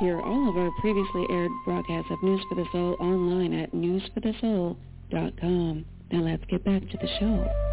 [0.00, 5.84] Hear all of our previously aired broadcasts of News for the Soul online at newsforthesoul.com.
[6.10, 7.69] Now let's get back to the show.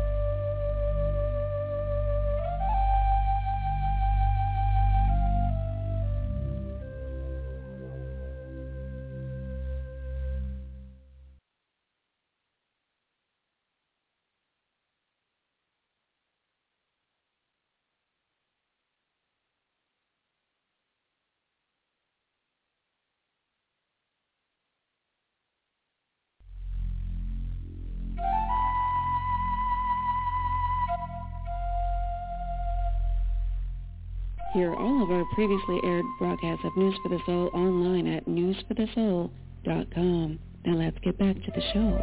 [35.37, 40.39] Previously aired broadcasts of News for the Soul online at newsforthesoul.com.
[40.65, 42.01] Now let's get back to the show.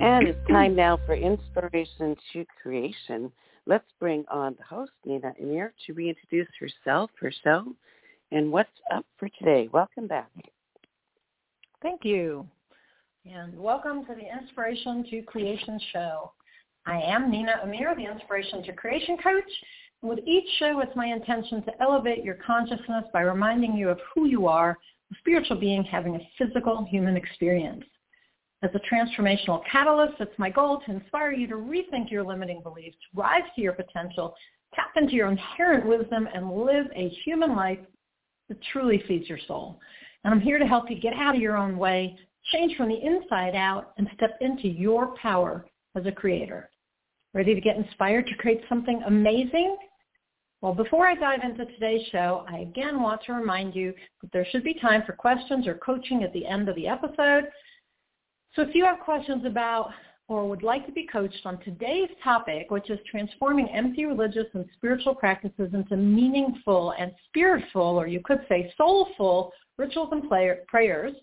[0.00, 3.32] And it's time now for Inspiration to Creation.
[3.64, 7.74] Let's bring on the host, Nina Amir, to reintroduce herself, her show,
[8.32, 9.70] and what's up for today.
[9.72, 10.30] Welcome back.
[11.80, 12.46] Thank you.
[13.30, 16.32] And welcome to the Inspiration to Creation show.
[16.86, 19.50] I am Nina Amir, the Inspiration to Creation coach.
[20.00, 24.26] With each show, it's my intention to elevate your consciousness by reminding you of who
[24.26, 24.78] you are,
[25.12, 27.84] a spiritual being having a physical human experience.
[28.62, 32.96] As a transformational catalyst, it's my goal to inspire you to rethink your limiting beliefs,
[33.14, 34.34] rise to your potential,
[34.74, 37.80] tap into your inherent wisdom, and live a human life
[38.48, 39.80] that truly feeds your soul.
[40.24, 42.16] And I'm here to help you get out of your own way,
[42.52, 46.70] change from the inside out, and step into your power as a creator.
[47.34, 49.76] Ready to get inspired to create something amazing?
[50.60, 54.46] Well, before I dive into today's show, I again want to remind you that there
[54.50, 57.44] should be time for questions or coaching at the end of the episode.
[58.54, 59.90] So if you have questions about
[60.26, 64.66] or would like to be coached on today's topic, which is transforming empty religious and
[64.74, 70.28] spiritual practices into meaningful and spiritful, or you could say soulful rituals and
[70.66, 71.14] prayers,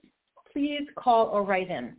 [0.55, 1.93] please call or write in.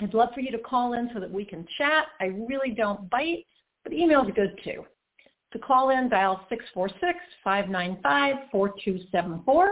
[0.00, 2.06] I'd love for you to call in so that we can chat.
[2.20, 3.44] I really don't bite,
[3.82, 4.84] but email's good too.
[5.52, 6.46] To call in, dial
[7.44, 9.68] 646-595-4274.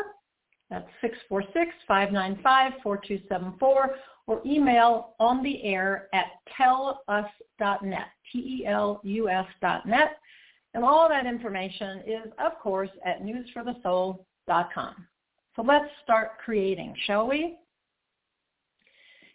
[0.69, 0.89] That's
[1.31, 3.89] 646-595-4274
[4.27, 6.27] or email on the air at
[6.59, 10.19] telus.net, T-E-L-U-S dot net.
[10.75, 15.07] And all that information is, of course, at newsforthesoul.com.
[15.57, 17.57] So let's start creating, shall we?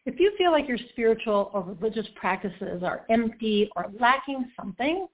[0.05, 5.07] If you feel like your spiritual or religious practices are empty or lacking something,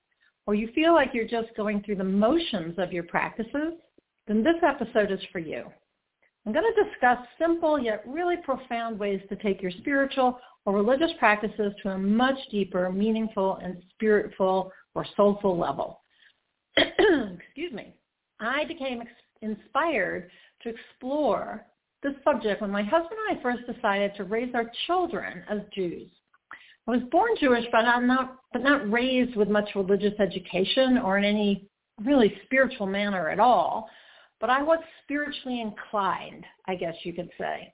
[0.45, 3.73] or you feel like you're just going through the motions of your practices,
[4.27, 5.65] then this episode is for you.
[6.45, 11.11] I'm going to discuss simple yet really profound ways to take your spiritual or religious
[11.19, 16.01] practices to a much deeper, meaningful, and spiritful or soulful level.
[16.77, 17.93] Excuse me.
[18.39, 19.03] I became
[19.41, 20.29] inspired
[20.63, 21.65] to explore
[22.03, 26.09] this subject when my husband and I first decided to raise our children as Jews.
[26.87, 31.17] I was born Jewish, but I'm not, but not raised with much religious education or
[31.17, 31.69] in any
[32.03, 33.89] really spiritual manner at all.
[34.39, 37.71] But I was spiritually inclined, I guess you could say.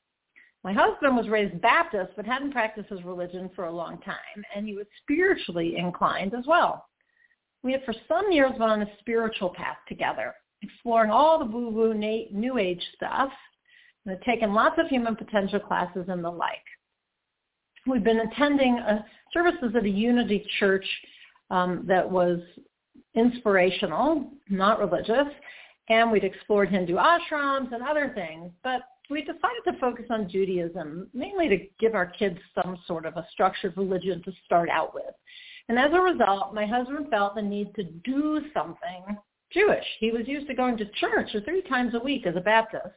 [0.63, 4.67] My husband was raised Baptist, but hadn't practiced his religion for a long time, and
[4.67, 6.85] he was spiritually inclined as well.
[7.63, 11.93] We had for some years been on a spiritual path together, exploring all the woo-woo
[11.93, 13.31] New Age stuff,
[14.07, 16.63] had taken lots of human potential classes and the like.
[17.85, 19.03] We've been attending uh,
[19.33, 20.85] services at a Unity Church
[21.49, 22.39] um, that was
[23.15, 25.27] inspirational, not religious,
[25.89, 31.07] and we'd explored Hindu ashrams and other things, but we decided to focus on Judaism,
[31.13, 35.13] mainly to give our kids some sort of a structured religion to start out with.
[35.69, 39.17] And as a result, my husband felt the need to do something
[39.51, 39.85] Jewish.
[39.99, 42.95] He was used to going to church three times a week as a Baptist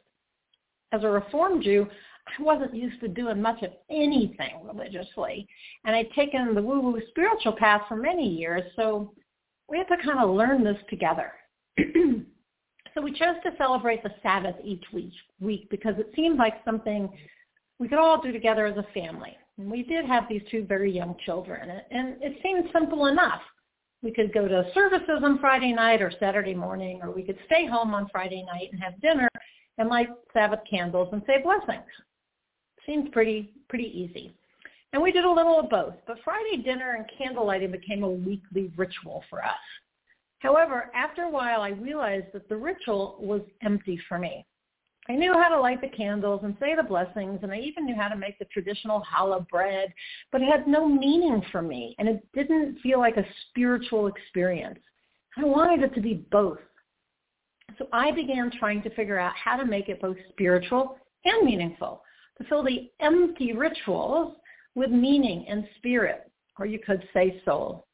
[0.91, 1.87] as a Reform Jew,
[2.27, 5.47] I wasn't used to doing much of anything religiously.
[5.85, 9.13] And I'd taken the woo-woo spiritual path for many years, so
[9.67, 11.31] we had to kind of learn this together.
[11.79, 17.09] so we chose to celebrate the Sabbath each week, week because it seemed like something
[17.79, 19.35] we could all do together as a family.
[19.57, 23.41] And we did have these two very young children, and it seemed simple enough.
[24.03, 27.67] We could go to services on Friday night or Saturday morning, or we could stay
[27.67, 29.30] home on Friday night and have dinner
[29.77, 31.87] and light Sabbath candles and say blessings.
[32.85, 34.33] Seems pretty pretty easy.
[34.93, 38.09] And we did a little of both, but Friday dinner and candle lighting became a
[38.09, 39.55] weekly ritual for us.
[40.39, 44.45] However, after a while, I realized that the ritual was empty for me.
[45.09, 47.95] I knew how to light the candles and say the blessings, and I even knew
[47.95, 49.93] how to make the traditional challah bread,
[50.31, 54.79] but it had no meaning for me, and it didn't feel like a spiritual experience.
[55.37, 56.59] I wanted it to be both.
[57.77, 62.01] So I began trying to figure out how to make it both spiritual and meaningful,
[62.37, 64.35] to fill the empty rituals
[64.75, 67.85] with meaning and spirit, or you could say soul.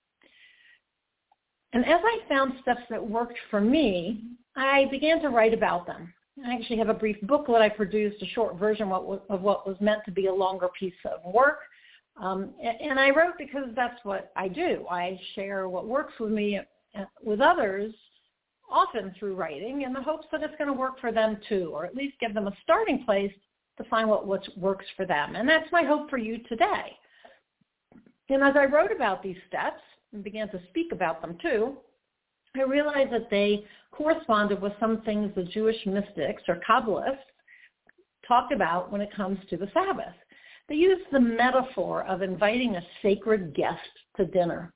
[1.73, 4.23] And as I found steps that worked for me,
[4.55, 6.13] I began to write about them.
[6.45, 10.01] I actually have a brief booklet I produced, a short version of what was meant
[10.05, 11.59] to be a longer piece of work.
[12.21, 14.85] Um, and I wrote because that's what I do.
[14.89, 16.59] I share what works with me
[16.97, 17.93] uh, with others,
[18.69, 21.85] often through writing, in the hopes that it's going to work for them too, or
[21.85, 23.31] at least give them a starting place
[23.77, 24.27] to find what
[24.57, 25.35] works for them.
[25.35, 26.97] And that's my hope for you today.
[28.29, 29.81] And as I wrote about these steps
[30.13, 31.77] and began to speak about them too,
[32.55, 37.17] I realized that they corresponded with some things the Jewish mystics or Kabbalists
[38.27, 40.15] talked about when it comes to the Sabbath.
[40.67, 43.79] They used the metaphor of inviting a sacred guest
[44.17, 44.73] to dinner.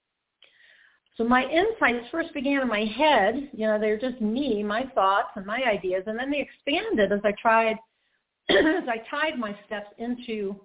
[1.18, 5.30] So my insights first began in my head, you know, they're just me, my thoughts
[5.36, 7.78] and my ideas, and then they expanded as I tried,
[8.50, 10.56] as I tied my steps into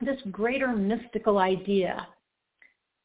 [0.00, 2.06] this greater mystical idea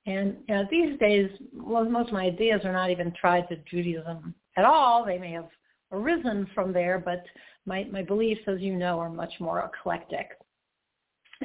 [0.10, 3.58] and you know, these days, well, most of my ideas are not even tied to
[3.70, 5.06] Judaism at all.
[5.06, 5.50] They may have
[5.92, 7.24] arisen from there, but
[7.66, 10.30] my, my beliefs, as you know, are much more eclectic.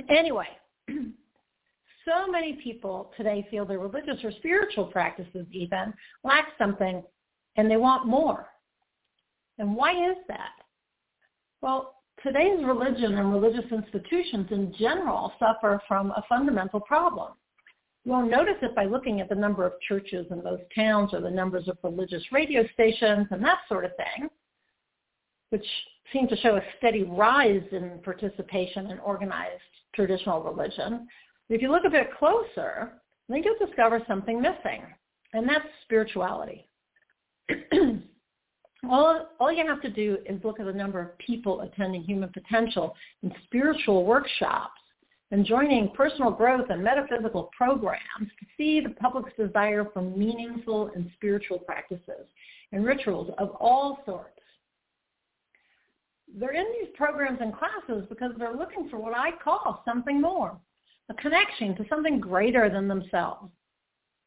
[0.09, 0.47] Anyway,
[2.05, 5.93] so many people today feel their religious or spiritual practices even
[6.23, 7.03] lack something
[7.57, 8.47] and they want more.
[9.59, 10.51] And why is that?
[11.61, 17.33] Well, today's religion and religious institutions in general suffer from a fundamental problem.
[18.05, 21.31] You'll notice it by looking at the number of churches in those towns or the
[21.31, 24.29] numbers of religious radio stations and that sort of thing,
[25.49, 25.65] which
[26.13, 29.63] seem to show a steady rise in participation in organized
[29.95, 31.07] traditional religion.
[31.49, 32.93] If you look a bit closer,
[33.29, 34.83] I think you'll discover something missing,
[35.33, 36.67] and that's spirituality.
[38.89, 42.31] all, all you have to do is look at the number of people attending human
[42.31, 44.81] potential in spiritual workshops
[45.31, 51.11] and joining personal growth and metaphysical programs to see the public's desire for meaningful and
[51.15, 52.27] spiritual practices
[52.73, 54.31] and rituals of all sorts.
[56.37, 60.59] They're in these programs and classes because they're looking for what I call something more,
[61.11, 63.51] a connection to something greater than themselves.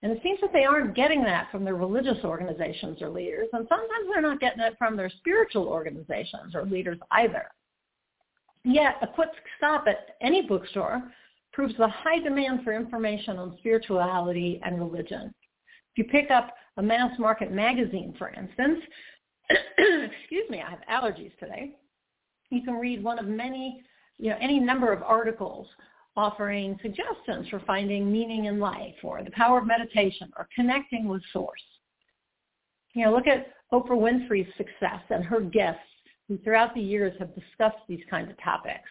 [0.04, 3.66] And it seems that they aren't getting that from their religious organizations or leaders, and
[3.68, 7.48] sometimes they're not getting it from their spiritual organizations or leaders either.
[8.64, 11.02] Yet a quick stop at any bookstore
[11.52, 15.34] proves the high demand for information on spirituality and religion.
[15.96, 18.84] If you pick up a mass market magazine, for instance,
[19.50, 21.76] excuse me, I have allergies today,
[22.52, 23.82] you can read one of many,
[24.20, 25.68] you know, any number of articles
[26.18, 31.22] offering suggestions for finding meaning in life or the power of meditation or connecting with
[31.32, 31.62] source.
[32.94, 35.82] You know, look at Oprah Winfrey's success and her guests
[36.28, 38.90] who throughout the years have discussed these kinds of topics.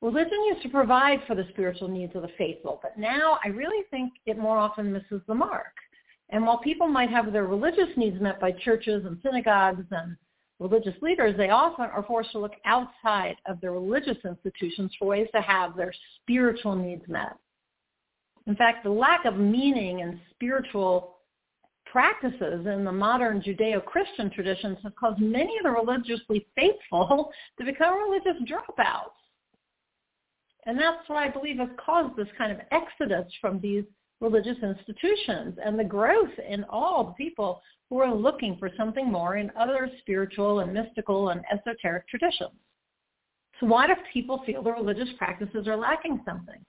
[0.00, 3.84] Religion used to provide for the spiritual needs of the faithful, but now I really
[3.90, 5.74] think it more often misses the mark.
[6.30, 10.16] And while people might have their religious needs met by churches and synagogues and
[10.62, 15.28] religious leaders, they often are forced to look outside of their religious institutions for ways
[15.34, 15.92] to have their
[16.22, 17.36] spiritual needs met.
[18.46, 21.16] In fact, the lack of meaning and spiritual
[21.86, 28.02] practices in the modern Judeo-Christian traditions have caused many of the religiously faithful to become
[28.02, 29.12] religious dropouts.
[30.64, 33.84] And that's what I believe has caused this kind of exodus from these
[34.22, 37.60] religious institutions and the growth in all the people
[37.90, 42.52] who are looking for something more in other spiritual and mystical and esoteric traditions.
[43.60, 46.64] So why do people feel the religious practices are lacking something?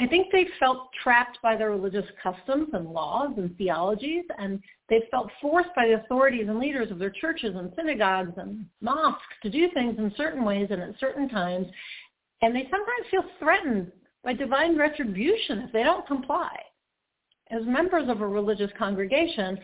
[0.00, 5.02] I think they felt trapped by their religious customs and laws and theologies, and they
[5.10, 9.50] felt forced by the authorities and leaders of their churches and synagogues and mosques to
[9.50, 11.66] do things in certain ways and at certain times,
[12.42, 13.90] and they sometimes feel threatened
[14.22, 16.56] by divine retribution if they don't comply.
[17.50, 19.58] As members of a religious congregation,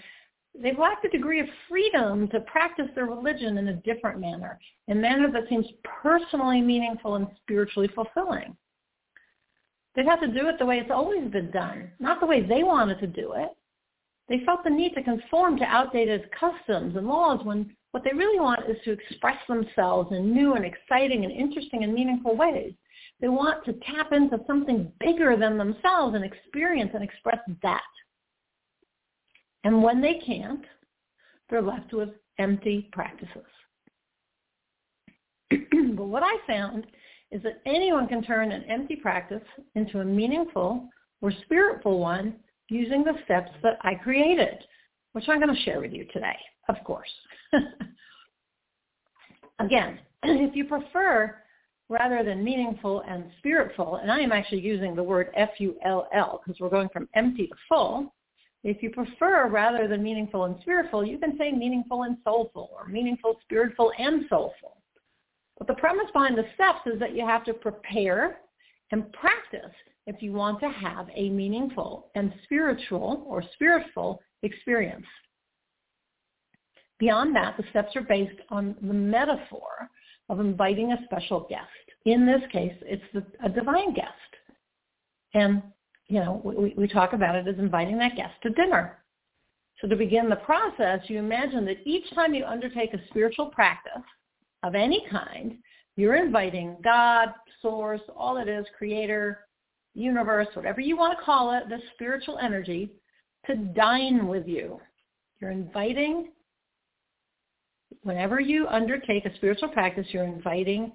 [0.54, 4.94] they've lacked a degree of freedom to practice their religion in a different manner, a
[4.94, 5.66] manner that seems
[6.02, 8.56] personally meaningful and spiritually fulfilling.
[9.94, 12.62] They'd have to do it the way it's always been done, not the way they
[12.62, 13.50] wanted to do it.
[14.28, 18.40] They felt the need to conform to outdated customs and laws when what they really
[18.40, 22.72] want is to express themselves in new and exciting and interesting and meaningful ways.
[23.20, 27.80] They want to tap into something bigger than themselves and experience and express that.
[29.64, 30.64] And when they can't,
[31.48, 33.46] they're left with empty practices.
[35.50, 36.86] but what I found
[37.30, 39.42] is that anyone can turn an empty practice
[39.74, 40.88] into a meaningful
[41.20, 42.36] or spiritful one
[42.68, 44.58] using the steps that I created,
[45.12, 46.36] which I'm going to share with you today,
[46.68, 47.10] of course.
[49.60, 51.36] Again, if you prefer
[51.94, 56.68] rather than meaningful and spiritful, and I am actually using the word F-U-L-L because we're
[56.68, 58.12] going from empty to full,
[58.64, 62.88] if you prefer rather than meaningful and spiritful, you can say meaningful and soulful or
[62.88, 64.78] meaningful, spiritful, and soulful.
[65.58, 68.38] But the premise behind the steps is that you have to prepare
[68.90, 69.74] and practice
[70.06, 75.06] if you want to have a meaningful and spiritual or spiritful experience.
[76.98, 79.90] Beyond that, the steps are based on the metaphor
[80.28, 81.68] of inviting a special guest.
[82.04, 84.08] In this case, it's the, a divine guest.
[85.32, 85.62] And,
[86.08, 88.98] you know, we, we talk about it as inviting that guest to dinner.
[89.80, 94.02] So to begin the process, you imagine that each time you undertake a spiritual practice
[94.62, 95.56] of any kind,
[95.96, 97.30] you're inviting God,
[97.60, 99.40] source, all it is, creator,
[99.94, 102.90] universe, whatever you want to call it, the spiritual energy,
[103.46, 104.80] to dine with you.
[105.40, 106.30] You're inviting
[108.02, 110.92] whenever you undertake a spiritual practice, you're inviting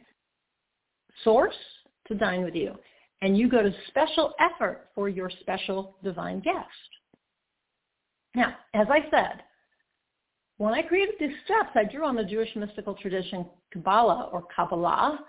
[1.24, 1.56] source
[2.08, 2.76] to dine with you.
[3.22, 6.68] And you go to special effort for your special divine guest.
[8.36, 9.44] Now, as I said,
[10.58, 15.20] when I created these steps, I drew on the Jewish mystical tradition Kabbalah or Kabbalah.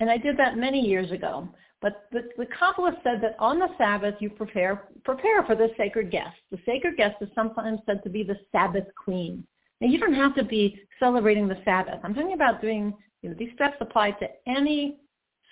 [0.00, 1.48] And I did that many years ago.
[1.82, 6.10] But the, the Kabbalah said that on the Sabbath you prepare prepare for the sacred
[6.10, 6.36] guest.
[6.50, 9.44] The sacred guest is sometimes said to be the Sabbath queen.
[9.80, 12.00] Now, you don't have to be celebrating the Sabbath.
[12.04, 14.96] I'm talking about doing, you know, these steps apply to any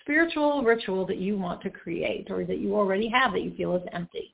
[0.01, 3.77] spiritual ritual that you want to create or that you already have that you feel
[3.77, 4.33] is empty.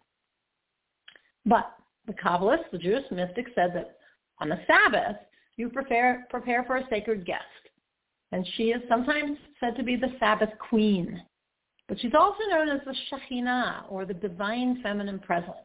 [1.47, 1.75] But
[2.07, 3.97] the Kabbalists, the Jewish mystics, said that
[4.39, 5.17] on the Sabbath,
[5.57, 7.43] you prepare, prepare for a sacred guest.
[8.33, 11.23] And she is sometimes said to be the Sabbath queen.
[11.89, 15.57] But she's also known as the Shekhinah, or the divine feminine presence.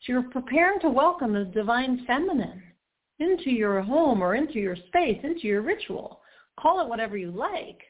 [0.00, 2.62] So you're preparing to welcome the divine feminine
[3.18, 6.20] into your home or into your space, into your ritual.
[6.60, 7.80] Call it whatever you like.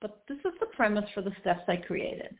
[0.00, 2.36] But this is the premise for the steps I created.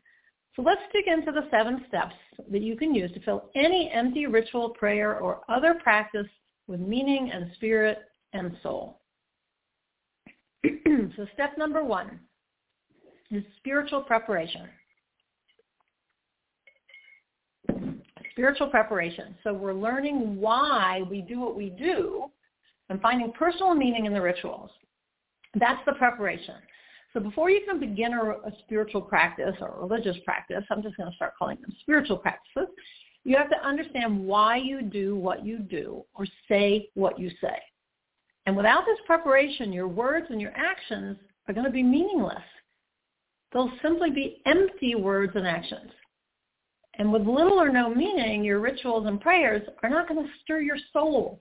[0.54, 2.14] So let's dig into the seven steps
[2.50, 6.26] that you can use to fill any empty ritual, prayer, or other practice
[6.66, 7.98] with meaning and spirit
[8.32, 9.00] and soul.
[10.64, 12.20] so step number one
[13.30, 14.68] is spiritual preparation.
[18.38, 19.34] spiritual preparation.
[19.42, 22.26] So we're learning why we do what we do
[22.88, 24.70] and finding personal meaning in the rituals.
[25.54, 26.56] That's the preparation.
[27.12, 31.10] So before you can begin a, a spiritual practice or religious practice, I'm just going
[31.10, 32.68] to start calling them spiritual practices,
[33.24, 37.56] you have to understand why you do what you do or say what you say.
[38.46, 42.42] And without this preparation, your words and your actions are going to be meaningless.
[43.52, 45.90] They'll simply be empty words and actions.
[46.94, 50.60] And with little or no meaning, your rituals and prayers are not going to stir
[50.60, 51.40] your soul.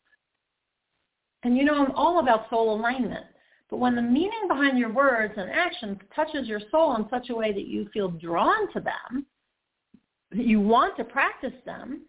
[1.44, 3.26] And you know, I'm all about soul alignment.
[3.70, 7.36] But when the meaning behind your words and actions touches your soul in such a
[7.36, 9.26] way that you feel drawn to them,
[10.32, 12.02] that you want to practice them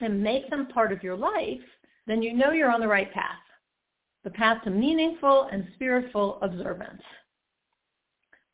[0.00, 1.60] and make them part of your life,
[2.06, 3.38] then you know you're on the right path,
[4.24, 7.02] the path to meaningful and spiritual observance.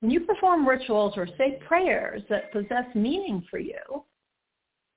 [0.01, 4.05] When you perform rituals or say prayers that possess meaning for you,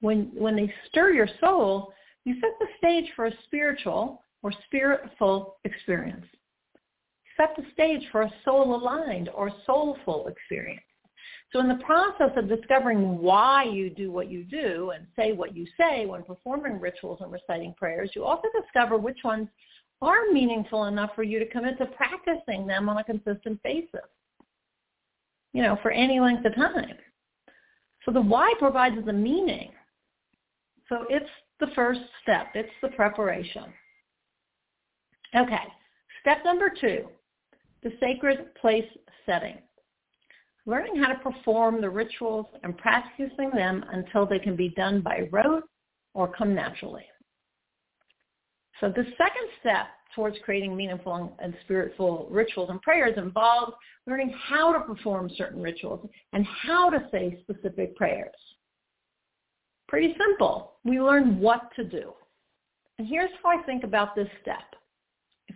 [0.02, 1.94] when, when they stir your soul,
[2.26, 6.26] you set the stage for a spiritual or spiritful experience.
[7.42, 10.82] Set the stage for a soul-aligned or soulful experience.
[11.52, 15.56] So in the process of discovering why you do what you do and say what
[15.56, 19.48] you say when performing rituals and reciting prayers, you also discover which ones
[20.04, 24.06] are meaningful enough for you to commit to practicing them on a consistent basis,
[25.54, 26.96] you know, for any length of time.
[28.06, 29.72] So the why provides the meaning
[30.92, 31.30] so it's
[31.62, 32.48] the first step.
[32.54, 33.64] It's the preparation.
[35.36, 35.64] Okay.
[36.20, 37.08] Step number two,
[37.84, 38.88] the sacred place
[39.26, 39.58] setting.
[40.66, 45.28] Learning how to perform the rituals and practicing them until they can be done by
[45.32, 45.64] rote
[46.14, 47.06] or come naturally.
[48.80, 53.74] So the second step towards creating meaningful and spiritual rituals and prayers involves
[54.08, 58.36] learning how to perform certain rituals and how to say specific prayers.
[59.88, 60.74] Pretty simple.
[60.84, 62.14] We learn what to do.
[62.98, 64.76] And here's how I think about this step.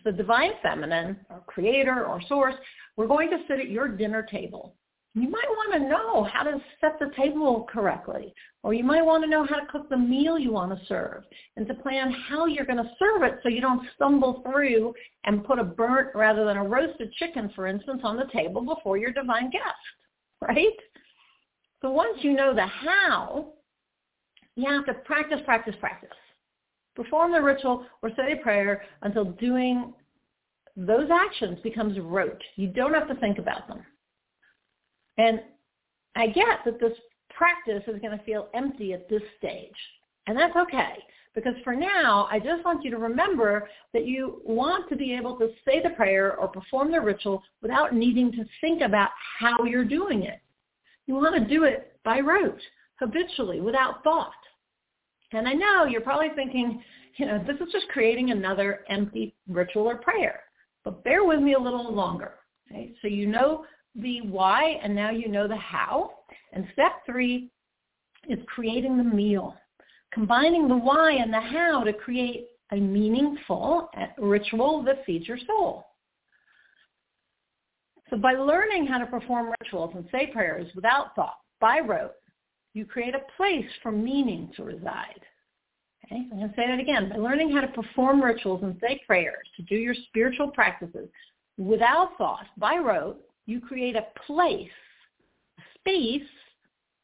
[0.03, 2.55] The divine feminine or creator or source,
[2.97, 4.75] we're going to sit at your dinner table
[5.17, 8.33] You might want to know how to set the table correctly,
[8.63, 11.23] or you might want to know how to cook the meal you want to serve
[11.55, 15.45] and to plan how you're going to serve it so you don't stumble through and
[15.45, 19.13] put a burnt rather than a roasted chicken, for instance, on the table before your
[19.13, 19.63] divine guest,
[20.41, 20.75] right?
[21.81, 23.53] So once you know the how,
[24.57, 26.09] you have to practice, practice, practice.
[26.95, 29.93] Perform the ritual or say a prayer until doing
[30.77, 32.41] those actions becomes rote.
[32.55, 33.81] You don't have to think about them.
[35.17, 35.41] And
[36.15, 36.97] I get that this
[37.29, 39.71] practice is going to feel empty at this stage.
[40.27, 40.95] And that's okay.
[41.33, 45.37] Because for now, I just want you to remember that you want to be able
[45.37, 49.09] to say the prayer or perform the ritual without needing to think about
[49.39, 50.39] how you're doing it.
[51.07, 52.61] You want to do it by rote,
[52.99, 54.31] habitually, without thought.
[55.35, 56.81] And I know you're probably thinking,
[57.17, 60.41] you know, this is just creating another empty ritual or prayer.
[60.83, 62.35] But bear with me a little longer.
[62.69, 62.93] Okay?
[63.01, 63.65] So you know
[63.95, 66.11] the why and now you know the how.
[66.53, 67.49] And step three
[68.29, 69.55] is creating the meal,
[70.13, 75.85] combining the why and the how to create a meaningful ritual that feeds your soul.
[78.09, 82.13] So by learning how to perform rituals and say prayers without thought, by rote,
[82.75, 85.21] you create a place for meaning to reside.
[86.05, 87.09] Okay, I'm going to say that again.
[87.09, 91.07] By learning how to perform rituals and say prayers, to do your spiritual practices
[91.57, 94.69] without thought, by rote, you create a place,
[95.57, 96.27] a space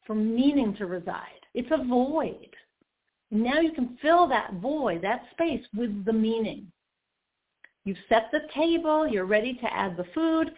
[0.06, 1.40] for meaning to reside.
[1.54, 2.50] It's a void.
[3.32, 6.70] Now you can fill that void, that space with the meaning.
[7.86, 10.52] You've set the table, you're ready to add the food,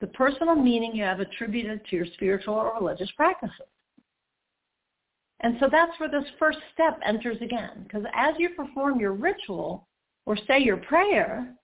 [0.00, 3.66] the personal meaning you have attributed to your spiritual or religious practices.
[5.44, 7.84] And so that's where this first step enters again.
[7.84, 9.86] Because as you perform your ritual
[10.24, 11.54] or say your prayer,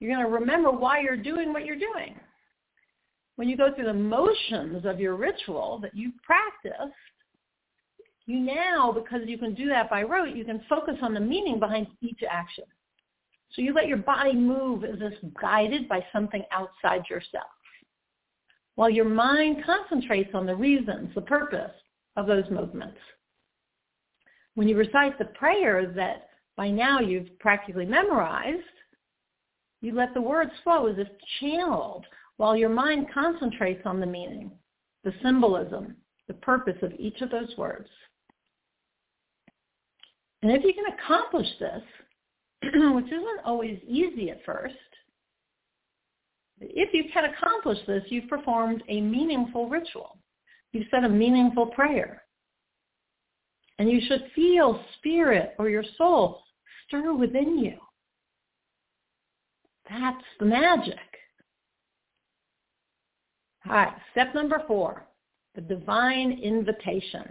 [0.00, 2.18] you're going to remember why you're doing what you're doing
[3.36, 6.96] when you go through the motions of your ritual that you've practiced,
[8.24, 11.58] you now, because you can do that by rote, you can focus on the meaning
[11.58, 12.64] behind each action.
[13.52, 17.50] So you let your body move as if guided by something outside yourself.
[18.76, 21.72] While your mind concentrates on the reasons, the purpose
[22.16, 22.98] of those movements.
[24.54, 28.62] When you recite the prayer that by now you've practically memorized,
[29.80, 31.08] you let the words flow as if
[31.40, 32.04] channeled
[32.36, 34.50] while your mind concentrates on the meaning,
[35.04, 35.96] the symbolism,
[36.28, 37.88] the purpose of each of those words.
[40.42, 41.82] And if you can accomplish this,
[42.62, 44.74] which isn't always easy at first,
[46.60, 50.18] if you can accomplish this, you've performed a meaningful ritual.
[50.72, 52.22] You've said a meaningful prayer.
[53.78, 56.42] And you should feel spirit or your soul
[56.86, 57.76] stir within you.
[59.88, 60.98] That's the magic.
[63.66, 65.06] All right, step number four,
[65.54, 67.24] the divine invitation.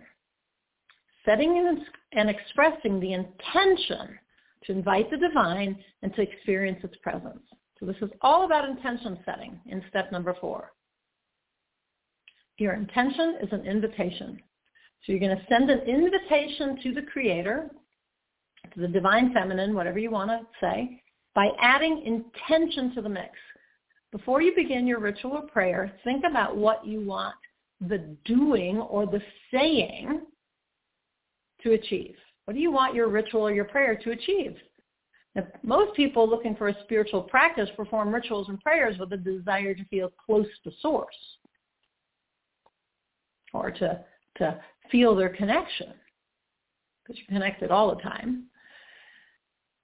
[1.26, 1.78] Setting
[2.14, 4.18] and expressing the intention
[4.66, 7.44] to invite the divine and to experience its presence.
[7.80, 10.72] So this is all about intention setting in step number four.
[12.62, 14.40] Your intention is an invitation.
[15.04, 17.72] So you're going to send an invitation to the creator,
[18.76, 21.02] to the divine feminine, whatever you want to say,
[21.34, 23.32] by adding intention to the mix.
[24.12, 27.34] Before you begin your ritual or prayer, think about what you want
[27.80, 30.22] the doing or the saying
[31.64, 32.14] to achieve.
[32.46, 34.56] What do you want your ritual or your prayer to achieve?
[35.34, 39.74] Now, most people looking for a spiritual practice perform rituals and prayers with a desire
[39.74, 41.16] to feel close to source
[43.54, 44.04] or to,
[44.38, 44.60] to
[44.92, 45.94] feel their connection
[47.04, 48.46] because you're connected all the time.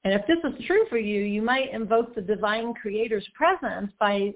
[0.03, 4.33] And if this is true for you, you might invoke the divine creator's presence by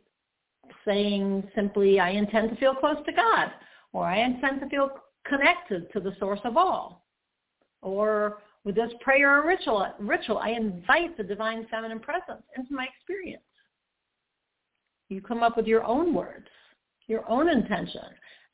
[0.86, 3.52] saying simply, I intend to feel close to God,
[3.94, 4.90] or I intend to feel
[5.26, 7.06] connected to the source of all.
[7.82, 12.86] Or with this prayer or ritual, ritual, I invite the divine feminine presence into my
[12.86, 13.44] experience.
[15.10, 16.48] You come up with your own words,
[17.08, 18.02] your own intention,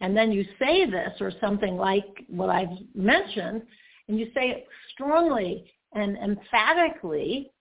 [0.01, 3.63] and then you say this or something like what I've mentioned,
[4.07, 7.51] and you say it strongly and emphatically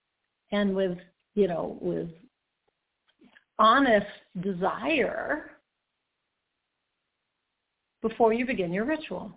[0.52, 0.98] and with,
[1.34, 2.08] you know, with
[3.58, 4.06] honest
[4.42, 5.50] desire
[8.02, 9.32] before you begin your ritual.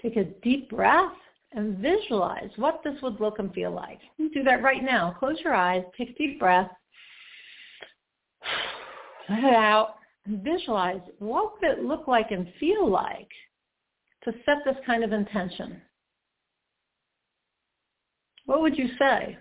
[0.00, 1.12] Take a deep breath
[1.52, 3.98] and visualize what this would look and feel like.
[4.16, 5.14] You do that right now.
[5.18, 6.70] Close your eyes, take a deep breath,
[9.28, 9.97] let it out,
[10.28, 13.28] visualize what would it look like and feel like
[14.24, 15.80] to set this kind of intention
[18.44, 19.36] what would you say?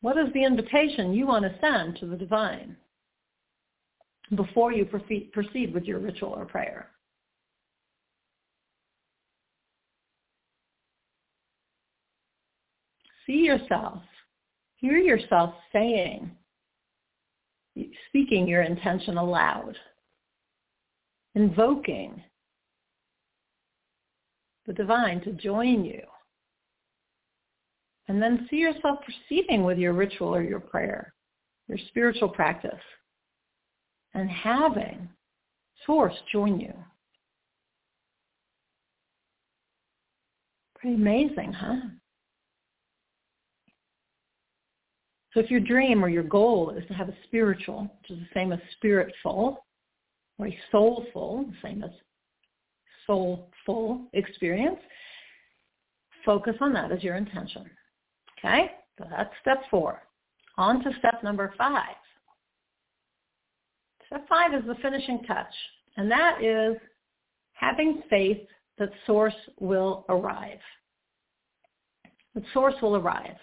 [0.00, 2.78] What is the invitation you want to send to the divine?
[4.34, 6.90] before you proceed with your ritual or prayer.
[13.26, 14.02] See yourself,
[14.76, 16.30] hear yourself saying,
[18.08, 19.76] speaking your intention aloud,
[21.34, 22.22] invoking
[24.66, 26.02] the divine to join you.
[28.08, 31.12] And then see yourself proceeding with your ritual or your prayer,
[31.68, 32.72] your spiritual practice,
[34.14, 35.08] and having
[35.84, 36.72] Source join you.
[40.78, 41.76] Pretty amazing, huh?
[45.36, 48.28] So if your dream or your goal is to have a spiritual, which is the
[48.32, 49.56] same as spiritful,
[50.38, 51.90] or a soulful, the same as
[53.06, 54.78] soulful experience,
[56.24, 57.68] focus on that as your intention.
[58.38, 58.70] Okay?
[58.96, 60.00] So that's step four.
[60.56, 61.96] On to step number five.
[64.06, 65.52] Step five is the finishing touch,
[65.98, 66.78] and that is
[67.52, 68.38] having faith
[68.78, 70.60] that source will arrive.
[72.34, 73.36] That source will arrive.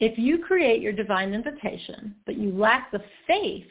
[0.00, 3.66] If you create your divine invitation, but you lack the faith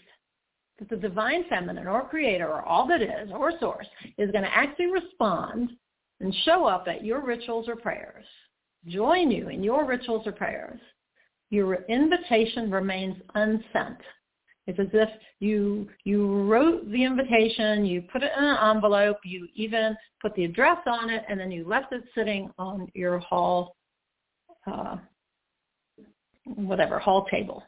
[0.79, 3.87] that the divine feminine or creator or all that is or source
[4.17, 5.71] is going to actually respond
[6.19, 8.25] and show up at your rituals or prayers,
[8.87, 10.79] join you in your rituals or prayers,
[11.49, 13.97] your invitation remains unsent.
[14.65, 15.09] It's as if
[15.39, 20.43] you you wrote the invitation, you put it in an envelope, you even put the
[20.43, 23.77] address on it, and then you left it sitting on your hall,
[24.69, 24.97] uh,
[26.55, 27.63] whatever hall table.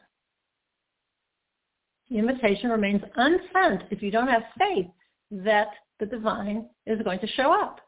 [2.10, 4.86] The invitation remains unsent if you don't have faith
[5.30, 5.68] that
[6.00, 7.80] the divine is going to show up.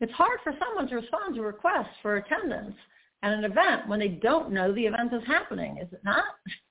[0.00, 2.74] It's hard for someone to respond to requests for attendance
[3.22, 6.24] at an event when they don't know the event is happening, is it not?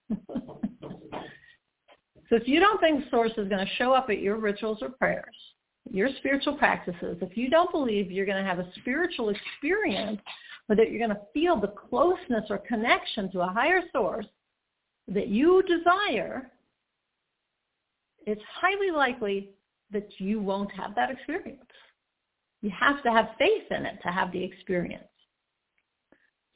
[2.29, 4.89] so if you don't think Source is going to show up at your rituals or
[4.89, 5.35] prayers,
[5.89, 10.19] your spiritual practices, if you don't believe you're going to have a spiritual experience
[10.75, 14.25] that you're going to feel the closeness or connection to a higher source
[15.07, 16.51] that you desire,
[18.25, 19.49] it's highly likely
[19.91, 21.59] that you won't have that experience.
[22.61, 25.03] You have to have faith in it to have the experience.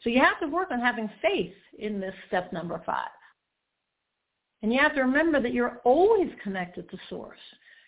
[0.01, 3.09] So you have to work on having faith in this step number five.
[4.61, 7.39] And you have to remember that you're always connected to source.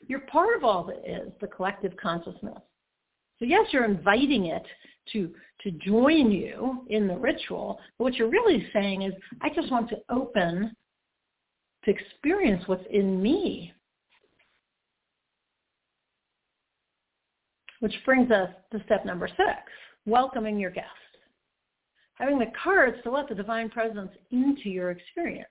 [0.08, 2.60] You're part of all that is, the collective consciousness.
[3.40, 4.66] So yes, you're inviting it
[5.14, 7.80] to, to join you in the ritual.
[7.98, 10.76] But what you're really saying is, I just want to open
[11.86, 13.74] to experience what's in me
[17.80, 19.60] Which brings us to step number six,
[20.06, 20.88] welcoming your guest.
[22.16, 25.50] Having the courage to let the divine presence into your experience.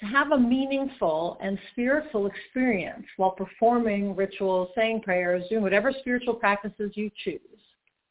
[0.00, 6.34] To have a meaningful and spiritual experience while performing rituals, saying prayers, doing whatever spiritual
[6.34, 7.40] practices you choose,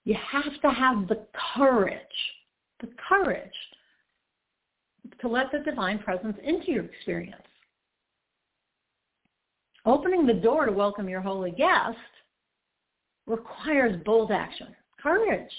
[0.06, 1.98] you have to have the courage,
[2.80, 3.52] the courage
[5.20, 7.42] to let the divine presence into your experience.
[9.86, 11.98] Opening the door to welcome your holy guest
[13.28, 14.68] requires bold action,
[15.02, 15.52] courage.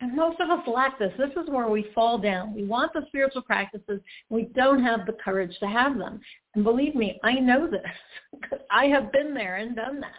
[0.00, 1.12] And most of us lack this.
[1.16, 2.54] This is where we fall down.
[2.54, 4.00] We want the spiritual practices.
[4.28, 6.20] We don't have the courage to have them.
[6.54, 7.80] And believe me, I know this
[8.40, 10.10] because I have been there and done that.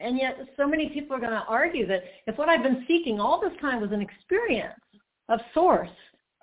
[0.00, 3.20] And yet so many people are going to argue that if what I've been seeking
[3.20, 4.74] all this time was an experience
[5.28, 5.90] of source,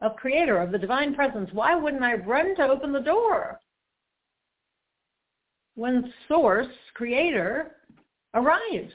[0.01, 3.59] of creator, of the divine presence, why wouldn't I run to open the door?
[5.77, 7.75] when source, creator,
[8.33, 8.91] arrives?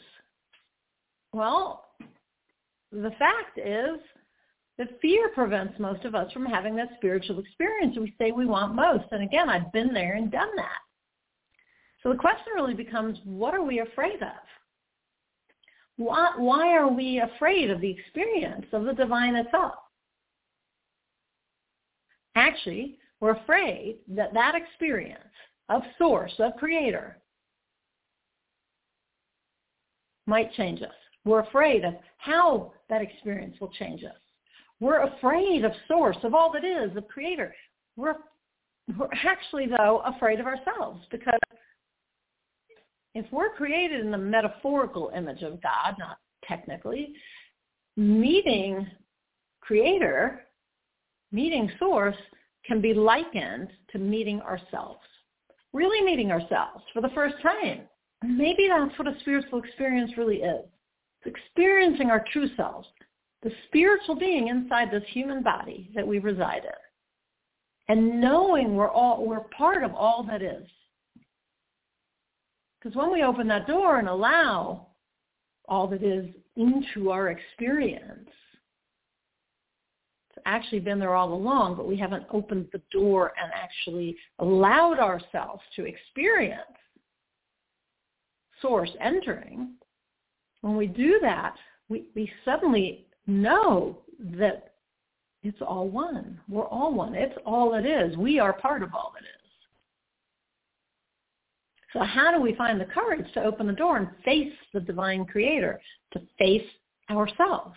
[1.32, 1.81] Well,
[2.92, 3.98] the fact is
[4.78, 8.74] that fear prevents most of us from having that spiritual experience we say we want
[8.74, 9.04] most.
[9.10, 10.78] And again, I've been there and done that.
[12.02, 14.42] So the question really becomes, what are we afraid of?
[15.96, 19.74] Why, why are we afraid of the experience of the divine itself?
[22.34, 25.22] Actually, we're afraid that that experience
[25.68, 27.18] of source, of creator,
[30.26, 30.90] might change us.
[31.24, 34.16] We're afraid of how that experience will change us.
[34.80, 37.54] We're afraid of source, of all that is, of creator.
[37.96, 38.16] We're,
[38.98, 41.38] we're actually, though, afraid of ourselves because
[43.14, 47.12] if we're created in the metaphorical image of God, not technically,
[47.96, 48.86] meeting
[49.60, 50.40] creator,
[51.30, 52.16] meeting source
[52.66, 55.00] can be likened to meeting ourselves
[55.72, 57.82] really meeting ourselves for the first time.
[58.22, 60.64] Maybe that's what a spiritual experience really is.
[61.24, 62.88] Experiencing our true selves,
[63.42, 66.72] the spiritual being inside this human body that we reside in.
[67.88, 70.66] and knowing we're all we're part of all that is.
[72.78, 74.88] Because when we open that door and allow
[75.68, 78.28] all that is into our experience,
[80.30, 84.98] it's actually been there all along, but we haven't opened the door and actually allowed
[84.98, 86.60] ourselves to experience
[88.60, 89.74] source entering.
[90.62, 91.54] When we do that,
[91.88, 94.72] we, we suddenly know that
[95.42, 96.40] it's all one.
[96.48, 97.14] We're all one.
[97.14, 98.16] It's all it is.
[98.16, 99.28] We are part of all it is.
[101.92, 105.26] So how do we find the courage to open the door and face the divine
[105.26, 105.80] creator,
[106.12, 106.66] to face
[107.10, 107.76] ourselves?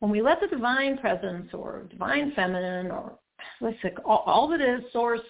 [0.00, 3.18] When we let the divine presence or divine feminine or
[3.60, 5.20] let's say all, all that is source,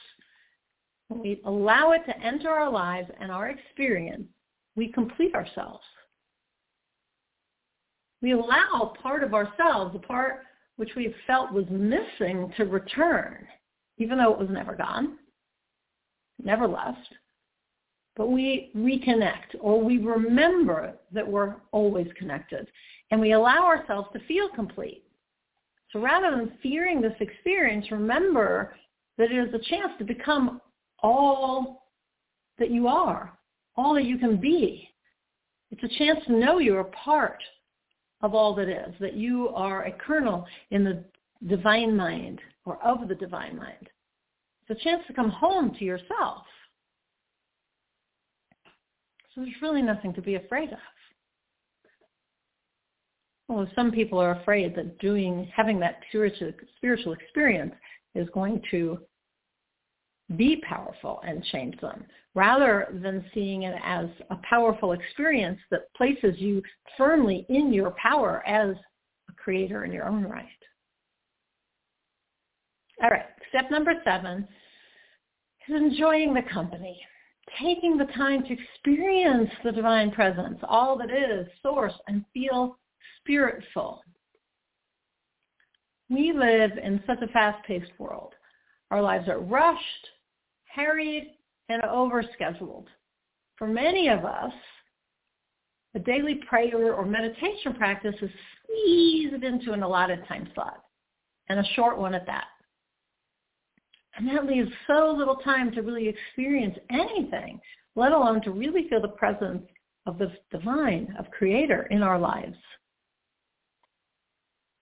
[1.09, 4.25] when we allow it to enter our lives and our experience,
[4.77, 5.85] we complete ourselves.
[8.21, 10.43] We allow part of ourselves, the part
[10.77, 13.47] which we felt was missing to return,
[13.99, 15.19] even though it was never gone
[16.45, 17.15] never left,
[18.17, 22.67] but we reconnect or we remember that we're always connected
[23.11, 25.05] and we allow ourselves to feel complete.
[25.93, 28.75] So rather than fearing this experience, remember
[29.19, 30.61] that it is a chance to become
[31.03, 31.89] all
[32.59, 33.37] that you are,
[33.77, 34.89] all that you can be.
[35.71, 37.43] It's a chance to know you're a part
[38.21, 41.05] of all that is, that you are a kernel in the
[41.49, 43.89] divine mind or of the divine mind.
[44.69, 46.45] It's a chance to come home to yourself.
[49.35, 50.79] So there's really nothing to be afraid of.
[53.49, 57.75] Well, some people are afraid that doing, having that spiritual, spiritual experience
[58.15, 58.99] is going to
[60.37, 66.39] be powerful and change them, rather than seeing it as a powerful experience that places
[66.39, 66.63] you
[66.97, 68.77] firmly in your power as
[69.29, 70.47] a creator in your own right.
[73.03, 74.47] All right, step number seven
[75.69, 77.01] is enjoying the company,
[77.61, 82.79] taking the time to experience the divine presence, all that is, source, and feel
[83.21, 83.99] spiritful.
[86.09, 88.35] We live in such a fast-paced world.
[88.91, 90.09] Our lives are rushed,
[90.75, 91.35] harried,
[91.69, 92.87] and overscheduled.
[93.57, 94.53] For many of us,
[95.95, 98.31] a daily prayer or meditation practice is
[98.65, 100.83] squeezed into an allotted time slot,
[101.49, 102.47] and a short one at that.
[104.17, 107.61] And that leaves so little time to really experience anything,
[107.95, 109.63] let alone to really feel the presence
[110.07, 112.57] of the divine, of creator in our lives.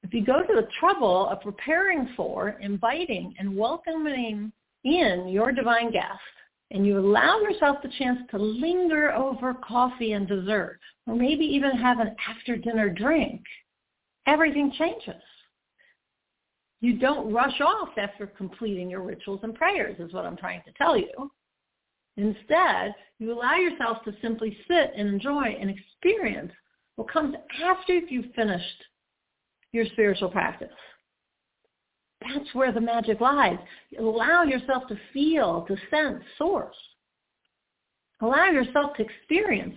[0.02, 4.52] If you go to the trouble of preparing for, inviting, and welcoming
[4.84, 6.20] in your divine guest,
[6.70, 11.72] and you allow yourself the chance to linger over coffee and dessert, or maybe even
[11.72, 13.42] have an after-dinner drink,
[14.26, 15.22] everything changes.
[16.80, 20.72] You don't rush off after completing your rituals and prayers is what I'm trying to
[20.78, 21.30] tell you.
[22.16, 26.52] Instead, you allow yourself to simply sit and enjoy and experience
[26.96, 28.84] what comes after you've finished
[29.72, 30.68] your spiritual practice.
[32.20, 33.58] That's where the magic lies.
[33.98, 36.76] Allow yourself to feel, to sense source.
[38.20, 39.76] Allow yourself to experience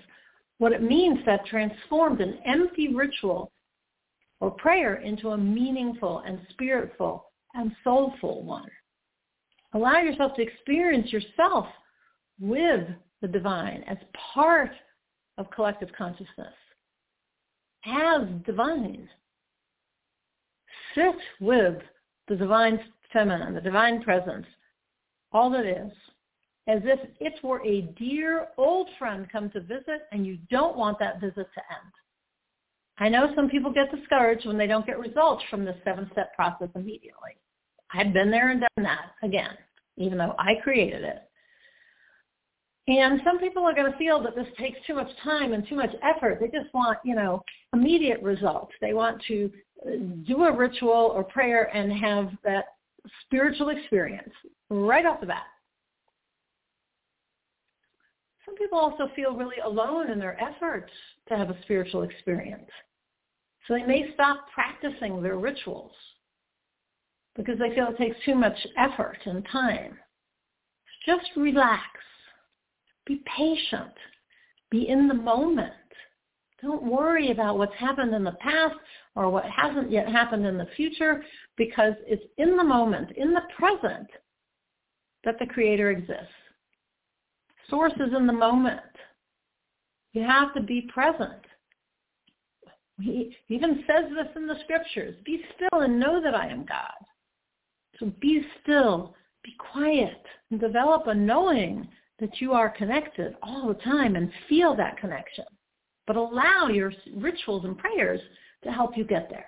[0.57, 3.51] what it means to transformed an empty ritual
[4.39, 7.21] or prayer into a meaningful and spiritful
[7.53, 8.69] and soulful one.
[9.73, 11.65] Allow yourself to experience yourself
[12.39, 12.87] with
[13.21, 13.97] the divine as
[14.33, 14.71] part
[15.37, 16.53] of collective consciousness,
[17.85, 19.09] as divine.
[20.93, 21.81] Sit with
[22.27, 22.79] the divine
[23.11, 24.45] feminine, the divine presence,
[25.31, 25.91] all that is,
[26.67, 30.97] as if it were a dear old friend come to visit and you don't want
[30.99, 31.91] that visit to end.
[32.99, 36.69] I know some people get discouraged when they don't get results from this seven-step process
[36.75, 37.35] immediately.
[37.91, 39.57] I've been there and done that again,
[39.97, 41.23] even though I created it.
[42.87, 45.75] And some people are going to feel that this takes too much time and too
[45.75, 46.39] much effort.
[46.41, 47.41] They just want, you know,
[47.71, 48.73] immediate results.
[48.81, 49.49] They want to
[49.85, 49.91] uh,
[50.27, 52.65] do a ritual or prayer and have that
[53.25, 54.33] spiritual experience
[54.69, 55.43] right off the bat.
[58.45, 60.91] Some people also feel really alone in their efforts
[61.29, 62.69] to have a spiritual experience.
[63.67, 65.93] So they may stop practicing their rituals
[67.35, 69.97] because they feel it takes too much effort and time.
[71.05, 71.81] Just relax.
[73.05, 73.93] Be patient.
[74.71, 75.73] Be in the moment.
[76.61, 78.75] Don't worry about what's happened in the past
[79.15, 81.23] or what hasn't yet happened in the future
[81.57, 84.07] because it's in the moment, in the present,
[85.25, 86.33] that the Creator exists.
[87.69, 88.81] Source is in the moment.
[90.13, 91.41] You have to be present.
[93.01, 95.15] He even says this in the scriptures.
[95.25, 96.91] Be still and know that I am God.
[97.99, 101.87] So be still, be quiet, and develop a knowing
[102.19, 105.45] that you are connected all the time and feel that connection.
[106.05, 108.21] But allow your rituals and prayers
[108.63, 109.47] to help you get there.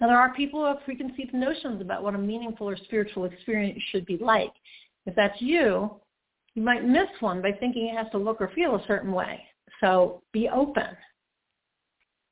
[0.00, 3.80] Now, there are people who have preconceived notions about what a meaningful or spiritual experience
[3.90, 4.52] should be like.
[5.06, 5.90] If that's you,
[6.54, 9.40] you might miss one by thinking it has to look or feel a certain way.
[9.80, 10.88] So be open.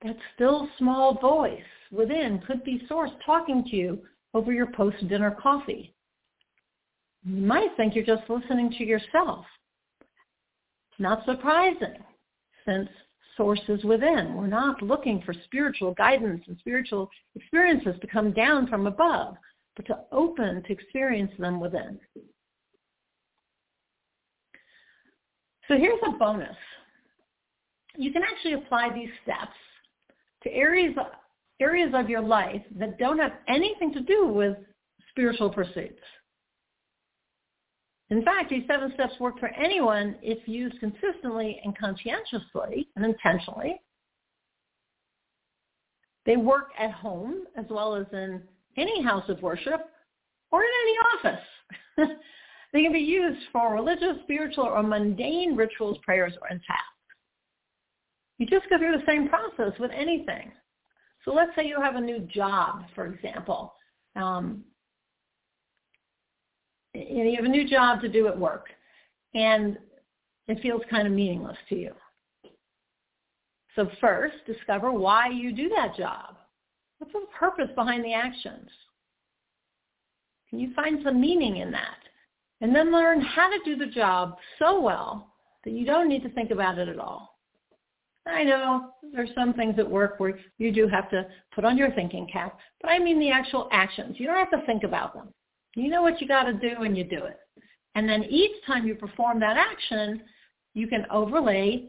[0.02, 4.02] That still small voice within could be source talking to you
[4.34, 5.93] over your post-dinner coffee.
[7.24, 9.46] You might think you're just listening to yourself.
[10.98, 11.96] Not surprising,
[12.66, 12.88] since
[13.36, 14.34] source is within.
[14.34, 19.36] We're not looking for spiritual guidance and spiritual experiences to come down from above,
[19.76, 21.98] but to open to experience them within.
[25.66, 26.56] So here's a bonus.
[27.96, 29.56] You can actually apply these steps
[30.42, 30.94] to areas
[31.60, 34.56] areas of your life that don't have anything to do with
[35.10, 36.00] spiritual pursuits.
[38.14, 43.80] In fact, these seven steps work for anyone if used consistently and conscientiously and intentionally.
[46.24, 48.40] They work at home as well as in
[48.76, 49.90] any house of worship
[50.52, 50.96] or in any
[51.32, 51.46] office.
[52.72, 56.68] they can be used for religious, spiritual, or mundane rituals, prayers, or tasks.
[58.38, 60.52] You just go through the same process with anything.
[61.24, 63.74] So let's say you have a new job, for example.
[64.14, 64.62] Um,
[66.94, 68.68] you have a new job to do at work,
[69.34, 69.78] and
[70.48, 71.92] it feels kind of meaningless to you.
[73.74, 76.36] So first, discover why you do that job.
[76.98, 78.70] What's the purpose behind the actions?
[80.48, 81.98] Can you find some meaning in that?
[82.60, 86.30] And then learn how to do the job so well that you don't need to
[86.30, 87.38] think about it at all.
[88.26, 91.90] I know there's some things at work where you do have to put on your
[91.90, 94.16] thinking cap, but I mean the actual actions.
[94.18, 95.34] You don't have to think about them.
[95.76, 97.38] You know what you got to do and you do it.
[97.94, 100.22] And then each time you perform that action,
[100.74, 101.88] you can overlay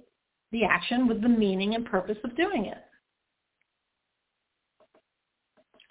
[0.52, 2.78] the action with the meaning and purpose of doing it.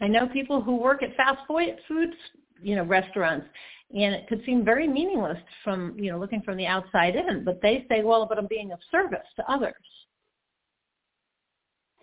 [0.00, 2.14] I know people who work at fast food,
[2.62, 3.46] you know, restaurants,
[3.94, 7.60] and it could seem very meaningless from, you know, looking from the outside in, but
[7.62, 9.74] they say, well, but I'm being of service to others.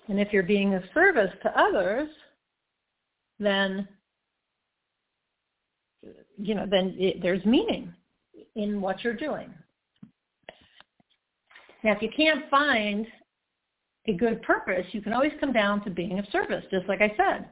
[0.07, 2.09] And if you're being of service to others,
[3.39, 3.87] then
[6.41, 7.93] you know then it, there's meaning
[8.55, 9.53] in what you're doing.
[11.83, 13.07] Now, if you can't find
[14.07, 17.13] a good purpose, you can always come down to being of service, just like I
[17.17, 17.47] said.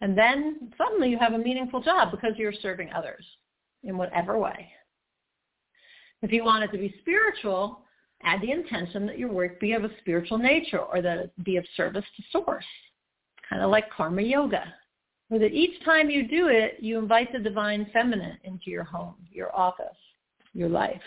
[0.00, 3.24] And then suddenly you have a meaningful job because you're serving others
[3.84, 4.68] in whatever way.
[6.22, 7.82] If you want it to be spiritual,
[8.22, 11.56] add the intention that your work be of a spiritual nature or that it be
[11.56, 12.64] of service to source,
[13.48, 14.64] kind of like karma yoga.
[15.30, 19.14] Or that each time you do it, you invite the divine feminine into your home,
[19.32, 19.96] your office,
[20.52, 21.00] your life.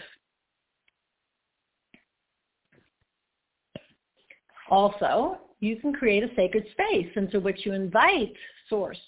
[4.70, 8.34] Also, you can create a sacred space into which you invite
[8.70, 9.00] source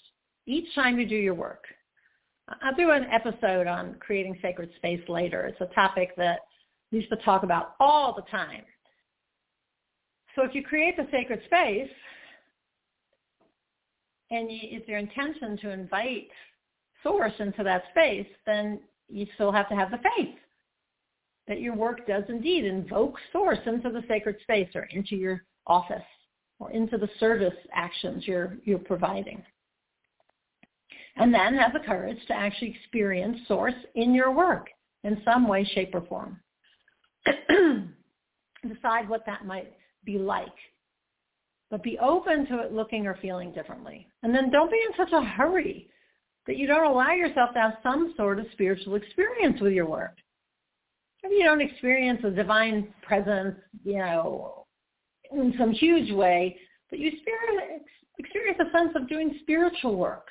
[0.46, 1.64] each time you do your work.
[2.62, 5.46] I'll do an episode on creating sacred space later.
[5.46, 6.40] It's a topic that
[6.90, 8.62] we used to talk about all the time.
[10.34, 11.90] So if you create the sacred space,
[14.30, 16.28] and it's your intention to invite
[17.02, 20.34] source into that space, then you still have to have the faith
[21.48, 26.02] that your work does indeed invoke source into the sacred space or into your office
[26.60, 29.42] or into the service actions you're, you're providing.
[31.16, 34.68] And then have the courage to actually experience source in your work
[35.02, 36.38] in some way, shape, or form.
[38.68, 39.72] decide what that might
[40.04, 40.46] be like.
[41.70, 44.08] But be open to it looking or feeling differently.
[44.22, 45.88] And then don't be in such a hurry
[46.46, 50.16] that you don't allow yourself to have some sort of spiritual experience with your work.
[51.22, 54.66] Maybe you don't experience a divine presence, you know,
[55.30, 57.12] in some huge way, but you
[58.18, 60.26] experience a sense of doing spiritual work.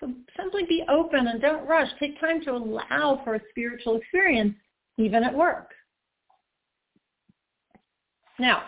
[0.00, 1.88] So simply be open and don't rush.
[1.98, 4.54] Take time to allow for a spiritual experience
[4.98, 5.70] even at work.
[8.38, 8.64] Now,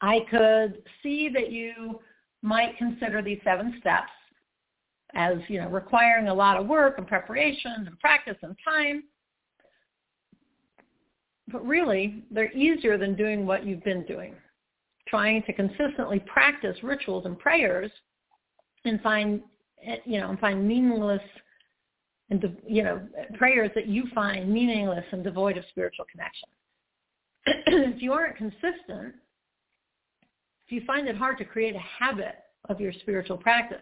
[0.00, 2.00] I could see that you
[2.42, 4.10] might consider these seven steps
[5.14, 9.04] as, you know, requiring a lot of work and preparation and practice and time.
[11.48, 14.34] But really, they're easier than doing what you've been doing,
[15.08, 17.90] trying to consistently practice rituals and prayers
[18.84, 19.42] and find,
[20.04, 21.22] you know, and find meaningless
[22.30, 23.00] and you know
[23.36, 26.48] prayers that you find meaningless and devoid of spiritual connection.
[27.96, 29.14] if you aren't consistent,
[30.70, 32.36] if you find it hard to create a habit
[32.68, 33.78] of your spiritual practice.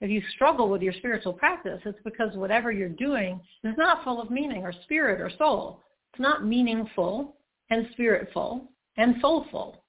[0.00, 4.20] If you struggle with your spiritual practice, it's because whatever you're doing is not full
[4.20, 5.82] of meaning or spirit or soul.
[6.10, 7.36] It's not meaningful
[7.68, 8.62] and spiritful
[8.96, 9.84] and soulful.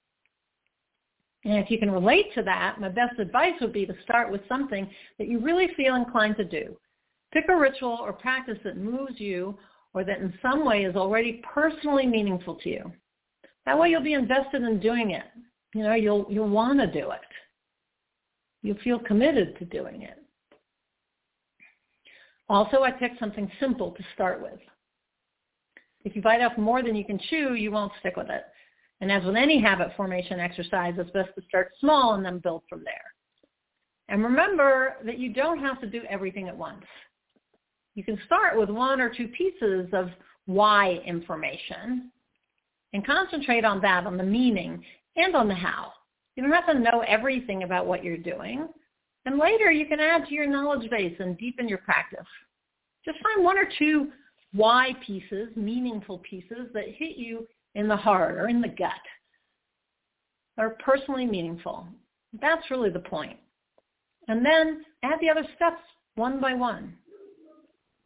[1.46, 4.41] And if you can relate to that, my best advice would be to start with
[4.50, 4.89] something
[5.20, 6.76] that you really feel inclined to do.
[7.32, 9.58] Pick a ritual or practice that moves you
[9.94, 12.91] or that in some way is already personally meaningful to you.
[13.66, 15.24] That way you'll be invested in doing it.
[15.74, 17.19] You know, you'll you'll want to do it.
[18.61, 20.24] You'll feel committed to doing it.
[22.49, 24.59] Also, I picked something simple to start with.
[26.05, 28.43] If you bite off more than you can chew, you won't stick with it.
[29.01, 32.63] And as with any habit formation exercise, it's best to start small and then build
[32.69, 33.03] from there.
[34.09, 36.86] And remember that you don't have to do everything at once.
[37.95, 40.09] You can start with one or two pieces of
[40.45, 42.11] why information
[42.91, 44.84] and concentrate on that, on the meaning
[45.16, 45.93] and on the how.
[46.36, 48.68] You don't have to know everything about what you're doing.
[49.26, 52.28] And later you can add to your knowledge base and deepen your practice.
[53.05, 54.09] Just find one or two
[54.53, 58.91] why pieces, meaningful pieces that hit you in the heart or in the gut.
[60.57, 61.88] Are personally meaningful.
[62.39, 63.38] That's really the point.
[64.28, 65.82] And then add the other steps
[66.16, 66.95] one by one.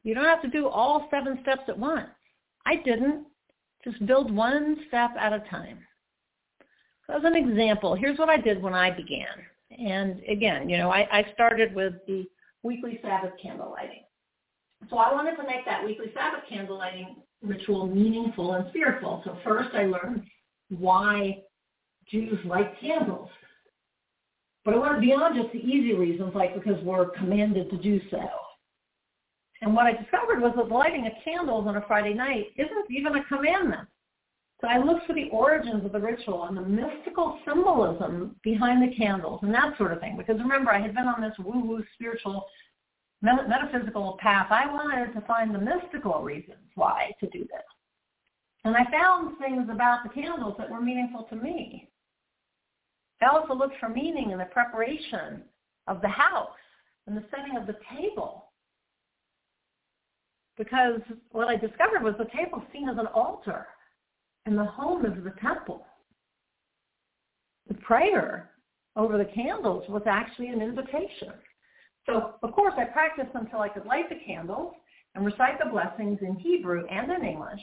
[0.04, 2.08] You don't have to do all seven steps at once.
[2.66, 3.26] I didn't.
[3.84, 5.80] Just build one step at a time.
[7.08, 9.28] So as an example, here's what I did when I began.
[9.72, 12.26] And again, you know, I, I started with the
[12.64, 14.04] weekly Sabbath candle lighting.
[14.90, 19.22] So I wanted to make that weekly Sabbath candle lighting ritual meaningful and spiritual.
[19.26, 20.24] So first I learned
[20.70, 21.44] why
[22.10, 23.30] Jews light candles.
[24.66, 28.22] But I went beyond just the easy reasons, like because we're commanded to do so.
[29.62, 33.16] And what I discovered was that lighting of candles on a Friday night isn't even
[33.16, 33.88] a commandment.
[34.60, 38.96] So I looked for the origins of the ritual and the mystical symbolism behind the
[38.96, 40.18] candles and that sort of thing.
[40.18, 42.46] Because remember, I had been on this woo-woo spiritual
[43.22, 44.48] metaphysical path.
[44.50, 47.64] I wanted to find the mystical reasons why to do this.
[48.64, 51.90] And I found things about the candles that were meaningful to me.
[53.22, 55.44] I also looked for meaning in the preparation
[55.88, 56.50] of the house
[57.06, 58.46] and the setting of the table
[60.58, 61.00] because
[61.32, 63.68] what I discovered was the table seen as an altar
[64.48, 65.86] and the home is the temple.
[67.68, 68.52] The prayer
[68.96, 71.34] over the candles was actually an invitation.
[72.06, 74.74] So, of course, I practiced until I could light the candles
[75.14, 77.60] and recite the blessings in Hebrew and in English.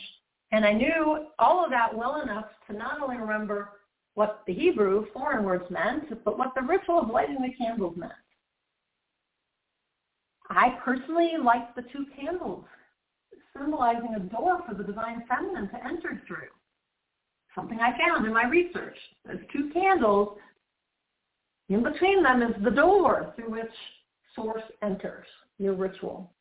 [0.53, 3.70] And I knew all of that well enough to not only remember
[4.12, 8.12] what the Hebrew foreign words meant, but what the ritual of lighting the candles meant.
[10.51, 12.66] I personally liked the two candles
[13.57, 16.49] symbolizing a door for the divine feminine to enter through.
[17.55, 18.96] Something I found in my research.
[19.24, 20.38] There's two candles.
[21.68, 23.72] In between them is the door through which
[24.34, 25.26] source enters
[25.59, 26.32] your ritual.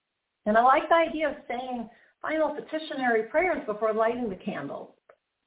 [0.45, 1.89] And I like the idea of saying
[2.21, 4.95] final petitionary prayers before lighting the candle.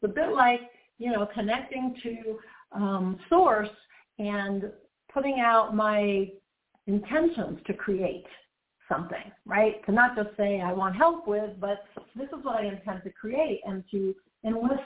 [0.01, 0.61] It's a bit like,
[0.99, 2.39] you know, connecting to
[2.73, 3.69] um, source
[4.19, 4.71] and
[5.13, 6.31] putting out my
[6.87, 8.27] intentions to create
[8.89, 9.85] something, right?
[9.87, 13.11] To not just say I want help with, but this is what I intend to
[13.11, 14.15] create and to
[14.45, 14.83] enlist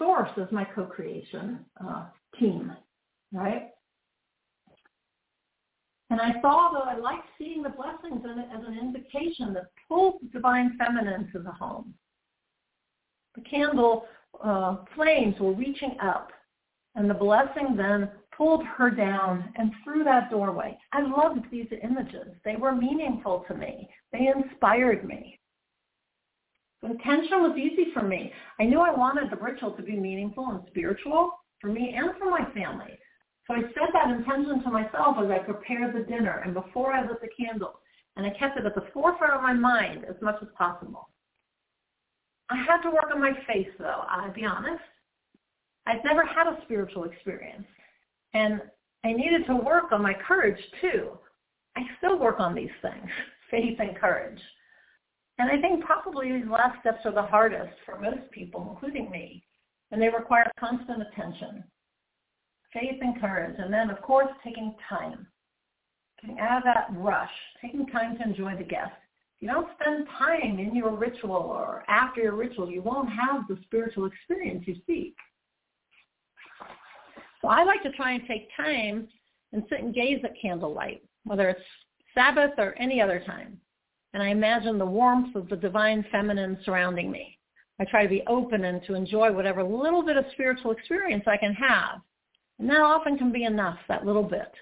[0.00, 2.06] Source as my co-creation uh,
[2.38, 2.72] team,
[3.32, 3.68] right?
[6.08, 10.28] And I saw though, I liked seeing the blessings as an invitation that pulled the
[10.28, 11.92] divine feminine to the home.
[13.34, 14.06] The candle
[14.42, 16.30] uh, flames were reaching up,
[16.94, 20.78] and the blessing then pulled her down and through that doorway.
[20.92, 22.28] I loved these images.
[22.42, 23.86] They were meaningful to me.
[24.12, 25.39] They inspired me.
[26.82, 28.32] Intention was easy for me.
[28.58, 32.30] I knew I wanted the ritual to be meaningful and spiritual for me and for
[32.30, 32.98] my family.
[33.46, 37.06] So I set that intention to myself as I prepared the dinner and before I
[37.06, 37.74] lit the candles.
[38.16, 41.08] And I kept it at the forefront of my mind as much as possible.
[42.48, 44.82] I had to work on my faith, though, I'll be honest.
[45.86, 47.66] I'd never had a spiritual experience.
[48.34, 48.60] And
[49.04, 51.18] I needed to work on my courage too.
[51.76, 53.10] I still work on these things,
[53.50, 54.40] faith and courage.
[55.40, 59.42] And I think probably these last steps are the hardest for most people, including me.
[59.90, 61.64] And they require constant attention,
[62.74, 63.56] faith and courage.
[63.58, 65.26] And then, of course, taking time.
[66.20, 67.30] Getting out of that rush,
[67.62, 68.92] taking time to enjoy the guest.
[69.36, 73.48] If you don't spend time in your ritual or after your ritual, you won't have
[73.48, 75.16] the spiritual experience you seek.
[77.40, 79.08] So I like to try and take time
[79.54, 81.60] and sit and gaze at candlelight, whether it's
[82.12, 83.58] Sabbath or any other time.
[84.12, 87.38] And I imagine the warmth of the divine feminine surrounding me.
[87.80, 91.36] I try to be open and to enjoy whatever little bit of spiritual experience I
[91.36, 92.00] can have.
[92.58, 94.52] And that often can be enough, that little bit.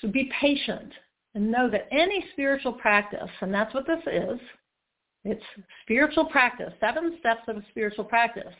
[0.00, 0.92] So be patient
[1.34, 4.38] and know that any spiritual practice, and that's what this is,
[5.24, 5.44] it's
[5.82, 8.54] spiritual practice, seven steps of a spiritual practice,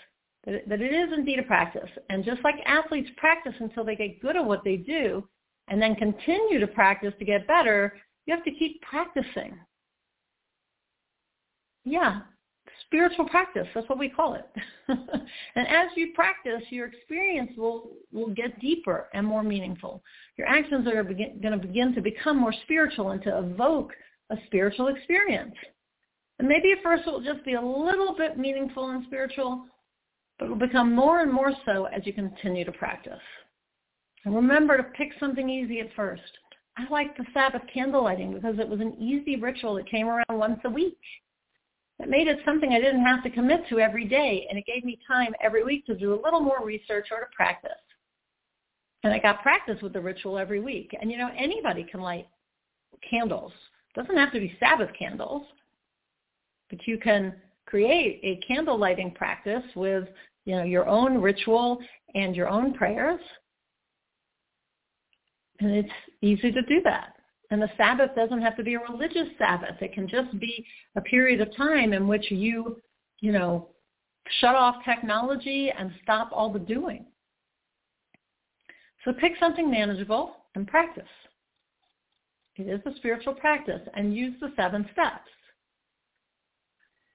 [0.45, 1.89] that it, that it is indeed a practice.
[2.11, 5.27] And just like athletes practice until they get good at what they do
[5.69, 7.95] and then continue to practice to get better,
[8.27, 9.59] you have to keep practicing.
[11.85, 12.23] Yeah,
[12.87, 13.67] spiritual practice.
[13.75, 14.47] That's what we call it.
[14.89, 20.03] and as you practice, your experience will, will get deeper and more meaningful.
[20.37, 23.93] Your actions are begin, going to begin to become more spiritual and to evoke
[24.31, 25.55] a spiritual experience.
[26.39, 29.67] And maybe at first it will just be a little bit meaningful and spiritual,
[30.39, 33.21] but it will become more and more so as you continue to practice.
[34.25, 36.23] And remember to pick something easy at first.
[36.79, 40.27] I like the Sabbath candle lighting because it was an easy ritual that came around
[40.31, 40.99] once a week.
[41.99, 44.85] It made it something I didn't have to commit to every day, and it gave
[44.85, 47.71] me time every week to do a little more research or to practice.
[49.03, 50.95] And I got practice with the ritual every week.
[51.01, 52.27] And you know, anybody can light
[53.09, 53.53] candles.
[53.95, 55.45] It doesn't have to be Sabbath candles,
[56.69, 60.09] but you can create a candle lighting practice with,
[60.45, 61.79] you know, your own ritual
[62.15, 63.21] and your own prayers.
[65.61, 65.89] And it's
[66.23, 67.15] easy to do that.
[67.51, 69.81] And the Sabbath doesn't have to be a religious Sabbath.
[69.81, 70.65] It can just be
[70.97, 72.81] a period of time in which you,
[73.21, 73.69] you know,
[74.41, 77.07] shut off technology and stop all the doing.
[79.05, 81.05] So pick something manageable and practice.
[82.57, 85.29] It is a spiritual practice and use the seven steps.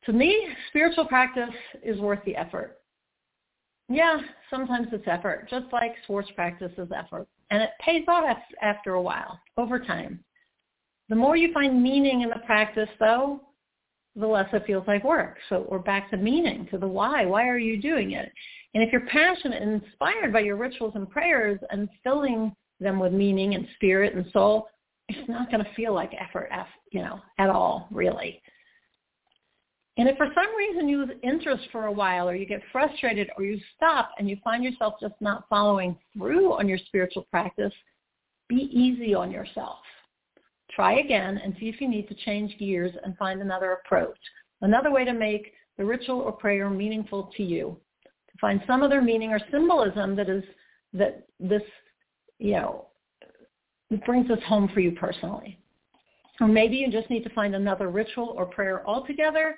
[0.05, 2.77] To me, spiritual practice is worth the effort.
[3.89, 4.17] Yeah,
[4.49, 7.27] sometimes it's effort, just like sports practice is effort.
[7.51, 10.23] And it pays off after a while, over time.
[11.09, 13.41] The more you find meaning in the practice, though,
[14.15, 15.37] the less it feels like work.
[15.49, 17.25] So we're back to meaning, to the why.
[17.25, 18.31] Why are you doing it?
[18.73, 23.11] And if you're passionate and inspired by your rituals and prayers and filling them with
[23.13, 24.67] meaning and spirit and soul,
[25.09, 26.49] it's not going to feel like effort,
[26.91, 28.41] you know, at all, really.
[30.01, 33.29] And if for some reason you lose interest for a while or you get frustrated
[33.37, 37.71] or you stop and you find yourself just not following through on your spiritual practice,
[38.49, 39.77] be easy on yourself.
[40.71, 44.17] Try again and see if you need to change gears and find another approach,
[44.61, 49.03] another way to make the ritual or prayer meaningful to you, to find some other
[49.03, 50.43] meaning or symbolism that is
[50.93, 51.61] that this,
[52.39, 52.87] you know,
[54.03, 55.59] brings us home for you personally.
[56.39, 59.57] Or maybe you just need to find another ritual or prayer altogether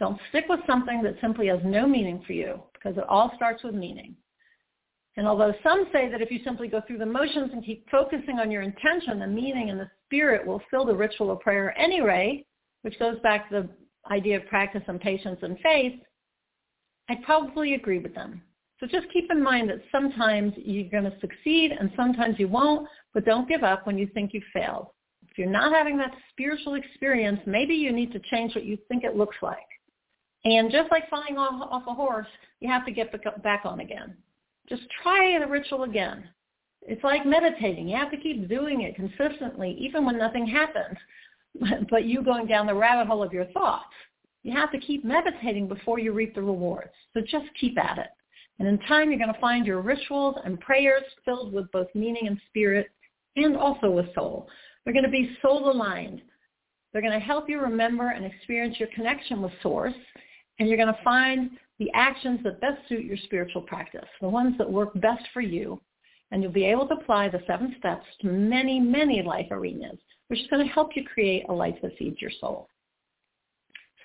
[0.00, 3.62] don't stick with something that simply has no meaning for you because it all starts
[3.62, 4.16] with meaning.
[5.16, 8.38] And although some say that if you simply go through the motions and keep focusing
[8.38, 12.44] on your intention, the meaning and the spirit will fill the ritual of prayer anyway,
[12.82, 16.00] which goes back to the idea of practice and patience and faith,
[17.10, 18.40] I'd probably agree with them.
[18.78, 22.88] So just keep in mind that sometimes you're going to succeed and sometimes you won't,
[23.12, 24.86] but don't give up when you think you've failed.
[25.28, 29.04] If you're not having that spiritual experience, maybe you need to change what you think
[29.04, 29.58] it looks like.
[30.44, 32.26] And just like falling off, off a horse,
[32.60, 33.12] you have to get
[33.42, 34.16] back on again.
[34.68, 36.28] Just try the ritual again.
[36.82, 37.88] It's like meditating.
[37.88, 40.96] You have to keep doing it consistently, even when nothing happens,
[41.90, 43.92] but you going down the rabbit hole of your thoughts.
[44.42, 46.92] You have to keep meditating before you reap the rewards.
[47.12, 48.08] So just keep at it.
[48.58, 52.26] And in time, you're going to find your rituals and prayers filled with both meaning
[52.26, 52.90] and spirit
[53.36, 54.48] and also with soul.
[54.84, 56.22] They're going to be soul aligned.
[56.92, 59.94] They're going to help you remember and experience your connection with Source
[60.60, 64.56] and you're going to find the actions that best suit your spiritual practice, the ones
[64.58, 65.80] that work best for you.
[66.30, 69.98] And you'll be able to apply the seven steps to many, many life arenas,
[70.28, 72.68] which is going to help you create a life that feeds your soul.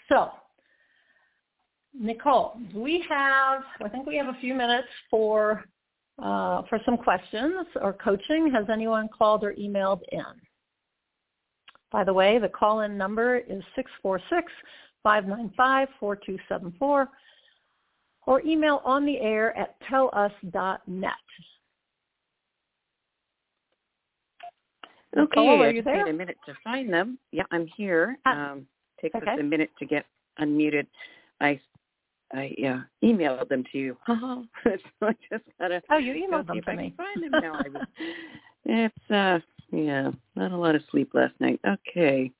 [0.10, 0.30] So,
[1.94, 5.66] Nicole, we have, I think we have a few minutes for
[6.18, 8.50] uh, for some questions or coaching.
[8.54, 10.24] Has anyone called or emailed in?
[11.92, 14.52] By the way, the call-in number is 646
[15.06, 17.08] 595-4274
[18.28, 21.14] or email on the air at telus.net.
[25.18, 26.08] Okay, Nicole, are you there?
[26.08, 27.18] a minute to find them.
[27.32, 28.18] Yeah, I'm here.
[28.26, 28.68] Ah, um,
[29.02, 29.32] takes okay.
[29.32, 30.06] us a minute to get
[30.40, 30.88] unmuted.
[31.40, 31.60] I
[32.34, 33.98] I uh, emailed them to you.
[34.08, 34.44] so
[35.02, 35.82] I just gotta.
[35.90, 36.94] Oh, you emailed them to me.
[36.98, 37.62] find them now.
[38.66, 39.40] it's uh,
[39.72, 41.62] yeah, not a lot of sleep last night.
[41.66, 42.32] Okay.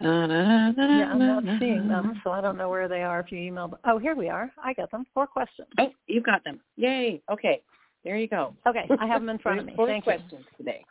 [0.00, 3.70] Yeah, I'm not seeing them, so I don't know where they are if you emailed
[3.70, 3.80] them.
[3.84, 4.50] Oh, here we are.
[4.62, 5.04] I got them.
[5.12, 5.68] Four questions.
[5.78, 6.60] Oh, you got them.
[6.76, 7.22] Yay.
[7.30, 7.62] Okay.
[8.04, 8.54] There you go.
[8.66, 8.88] Okay.
[8.98, 9.74] I have them in front of me.
[9.76, 10.56] Four Thank questions you.
[10.56, 10.84] today.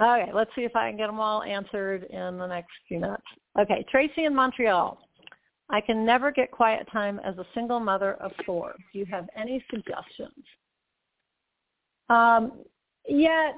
[0.00, 0.30] Okay.
[0.32, 3.22] Let's see if I can get them all answered in the next few minutes.
[3.60, 3.84] Okay.
[3.90, 4.98] Tracy in Montreal.
[5.68, 8.74] I can never get quiet time as a single mother of four.
[8.92, 10.44] Do you have any suggestions?
[12.08, 12.52] Um,
[13.08, 13.50] yeah,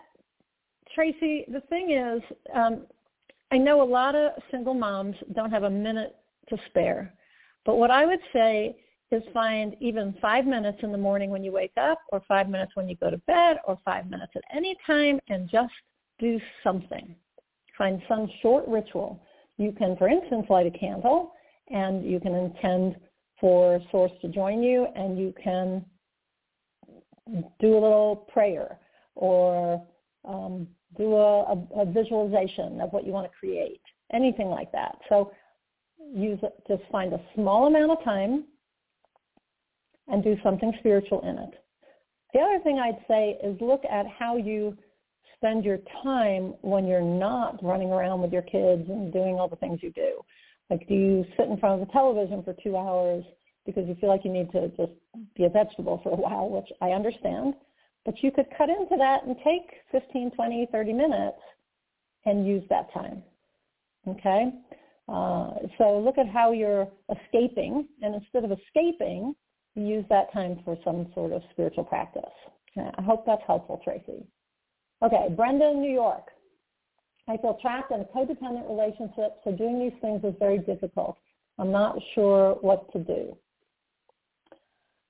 [0.94, 2.22] Tracy, the thing is,
[2.54, 2.86] um,
[3.50, 6.16] I know a lot of single moms don't have a minute
[6.50, 7.12] to spare.
[7.64, 8.76] But what I would say
[9.10, 12.72] is find even five minutes in the morning when you wake up or five minutes
[12.74, 15.72] when you go to bed or five minutes at any time and just
[16.18, 17.14] do something.
[17.76, 19.22] Find some short ritual.
[19.56, 21.32] You can, for instance, light a candle
[21.70, 22.96] and you can intend
[23.40, 25.84] for source to join you and you can
[27.60, 28.78] do a little prayer
[29.14, 29.84] or
[30.24, 30.66] um,
[30.96, 33.80] do a, a, a visualization of what you want to create,
[34.12, 34.96] anything like that.
[35.08, 35.32] So
[36.14, 38.44] use just find a small amount of time
[40.08, 41.50] and do something spiritual in it.
[42.32, 44.76] The other thing I'd say is look at how you
[45.36, 49.56] spend your time when you're not running around with your kids and doing all the
[49.56, 50.20] things you do.
[50.70, 53.24] Like do you sit in front of the television for two hours
[53.64, 54.92] because you feel like you need to just
[55.36, 57.54] be a vegetable for a while, which I understand.
[58.08, 61.36] But you could cut into that and take 15, 20, 30 minutes
[62.24, 63.22] and use that time.
[64.08, 64.46] Okay?
[65.10, 69.34] Uh, so look at how you're escaping, and instead of escaping,
[69.74, 72.22] use that time for some sort of spiritual practice.
[72.78, 74.24] I hope that's helpful, Tracy.
[75.02, 76.28] Okay, Brenda in New York.
[77.28, 81.18] I feel trapped in a codependent relationship, so doing these things is very difficult.
[81.58, 83.36] I'm not sure what to do.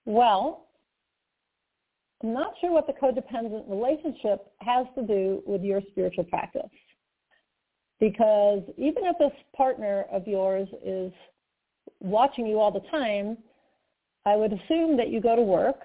[0.04, 0.67] Well,
[2.22, 6.70] I'm not sure what the codependent relationship has to do with your spiritual practice.
[8.00, 11.12] Because even if this partner of yours is
[12.00, 13.38] watching you all the time,
[14.24, 15.80] I would assume that you go to work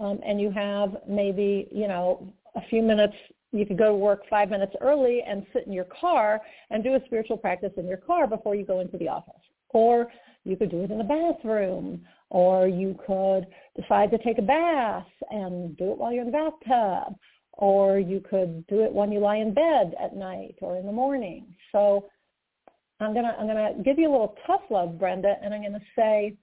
[0.00, 3.14] um, and you have maybe, you know, a few minutes,
[3.52, 6.40] you could go to work five minutes early and sit in your car
[6.70, 9.34] and do a spiritual practice in your car before you go into the office.
[9.70, 10.08] Or
[10.44, 13.46] you could do it in the bathroom, or you could
[13.80, 17.14] decide to take a bath and do it while you're in the bathtub,
[17.52, 20.92] or you could do it when you lie in bed at night or in the
[20.92, 21.46] morning.
[21.72, 22.08] So
[23.00, 26.36] I'm gonna I'm gonna give you a little tough love, Brenda, and I'm gonna say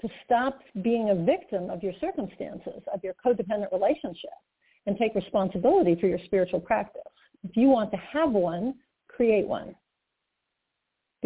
[0.00, 4.30] to stop being a victim of your circumstances, of your codependent relationship,
[4.86, 7.02] and take responsibility for your spiritual practice.
[7.44, 8.74] If you want to have one,
[9.08, 9.74] create one.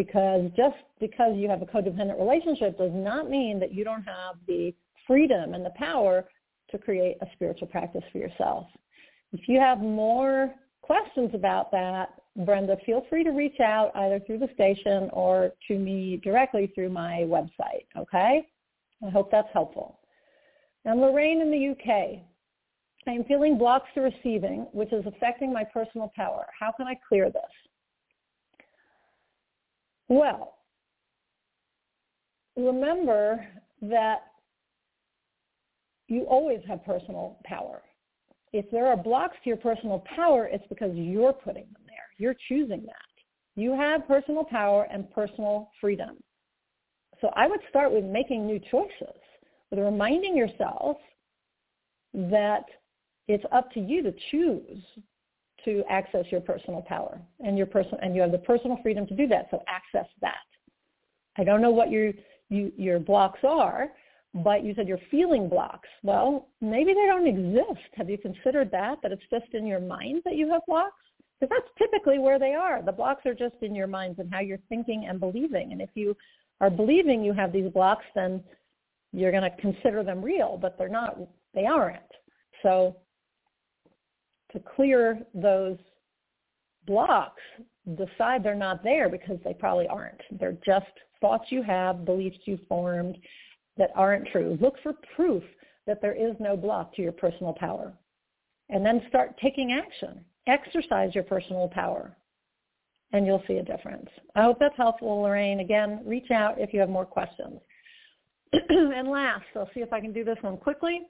[0.01, 4.37] Because just because you have a codependent relationship does not mean that you don't have
[4.49, 4.75] the
[5.07, 6.25] freedom and the power
[6.71, 8.67] to create a spiritual practice for yourself.
[9.35, 12.15] If you have more questions about that,
[12.47, 16.89] Brenda, feel free to reach out either through the station or to me directly through
[16.89, 18.47] my website, okay?
[19.07, 19.99] I hope that's helpful.
[20.87, 22.23] And Lorraine in the UK.
[23.07, 26.47] I am feeling blocks to receiving, which is affecting my personal power.
[26.59, 27.43] How can I clear this?
[30.11, 30.55] Well,
[32.57, 33.47] remember
[33.81, 34.23] that
[36.09, 37.81] you always have personal power.
[38.53, 42.09] If there are blocks to your personal power, it's because you're putting them there.
[42.19, 42.97] You're choosing that.
[43.55, 46.17] You have personal power and personal freedom.
[47.21, 49.21] So I would start with making new choices,
[49.71, 50.97] with reminding yourself
[52.15, 52.65] that
[53.29, 54.83] it's up to you to choose
[55.65, 59.15] to access your personal power and your person and you have the personal freedom to
[59.15, 59.49] do that.
[59.51, 60.37] So access that.
[61.39, 62.13] I don't know what your
[62.49, 63.89] you, your blocks are,
[64.35, 65.89] but you said you're feeling blocks.
[66.03, 67.87] Well, maybe they don't exist.
[67.95, 68.97] Have you considered that?
[69.03, 70.95] That it's just in your mind that you have blocks?
[71.39, 72.83] Because that's typically where they are.
[72.83, 75.73] The blocks are just in your minds and how you're thinking and believing.
[75.73, 76.17] And if you
[76.61, 78.43] are believing you have these blocks, then
[79.13, 81.17] you're going to consider them real, but they're not.
[81.55, 81.99] They aren't.
[82.63, 82.97] So
[84.53, 85.79] to clear those
[86.87, 87.43] blocks,
[87.97, 90.21] decide they're not there because they probably aren't.
[90.39, 90.87] They're just
[91.21, 93.19] thoughts you have, beliefs you formed
[93.77, 94.59] that aren't true.
[94.61, 95.43] Look for proof
[95.87, 97.93] that there is no block to your personal power.
[98.69, 100.25] And then start taking action.
[100.47, 102.17] Exercise your personal power
[103.13, 104.09] and you'll see a difference.
[104.37, 105.61] I hope that's helpful, Lorraine.
[105.61, 107.61] Again, reach out if you have more questions.
[108.53, 111.03] and last, I'll see if I can do this one quickly.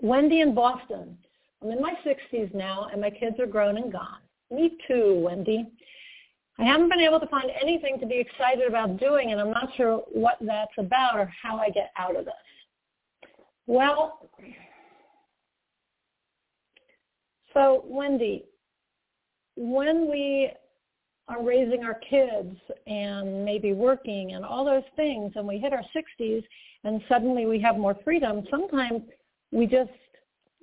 [0.00, 1.16] Wendy in Boston.
[1.64, 4.18] I'm in my 60s now, and my kids are grown and gone.
[4.50, 5.66] Me too, Wendy.
[6.58, 9.70] I haven't been able to find anything to be excited about doing, and I'm not
[9.76, 12.34] sure what that's about or how I get out of this.
[13.66, 14.28] Well,
[17.54, 18.44] so Wendy,
[19.56, 20.50] when we
[21.28, 22.56] are raising our kids
[22.86, 26.44] and maybe working and all those things and we hit our 60s
[26.84, 29.00] and suddenly we have more freedom, sometimes
[29.50, 29.90] we just,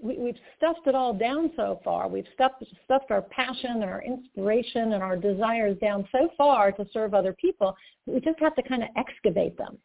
[0.02, 2.08] we, we've stuffed it all down so far.
[2.08, 6.86] We've stuffed, stuffed our passion and our inspiration and our desires down so far to
[6.92, 7.76] serve other people,
[8.06, 9.78] we just have to kind of excavate them.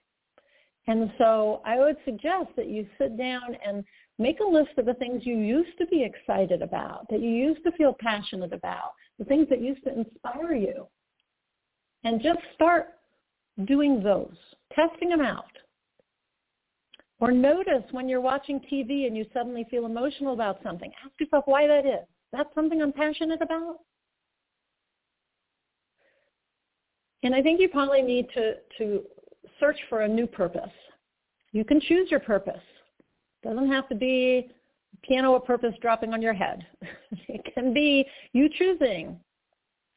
[0.89, 3.85] And so I would suggest that you sit down and
[4.19, 7.65] make a list of the things you used to be excited about, that you used
[7.65, 10.87] to feel passionate about, the things that used to inspire you.
[12.05, 12.95] And just start
[13.65, 14.37] doing those,
[14.73, 15.45] testing them out.
[17.19, 20.93] Or notice when you're watching TV and you suddenly feel emotional about something.
[21.05, 22.07] Ask yourself why that is.
[22.33, 23.79] That's something I'm passionate about?
[27.23, 29.03] And I think you probably need to, to
[29.59, 30.71] search for a new purpose.
[31.53, 32.61] You can choose your purpose.
[33.43, 34.51] It doesn't have to be
[35.03, 36.67] piano of purpose dropping on your head.
[37.29, 39.19] it can be you choosing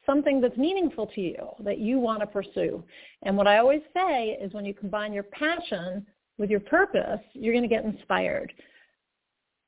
[0.06, 2.84] something that's meaningful to you that you want to pursue.
[3.24, 6.06] And what I always say is when you combine your passion
[6.40, 8.52] with your purpose, you're going to get inspired.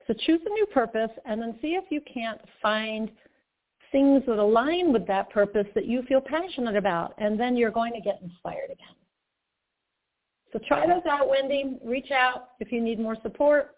[0.08, 3.12] So choose a new purpose and then see if you can't find
[3.92, 7.14] things that align with that purpose that you feel passionate about.
[7.18, 8.96] And then you're going to get inspired again.
[10.54, 11.78] So try those out, Wendy.
[11.84, 13.76] Reach out if you need more support.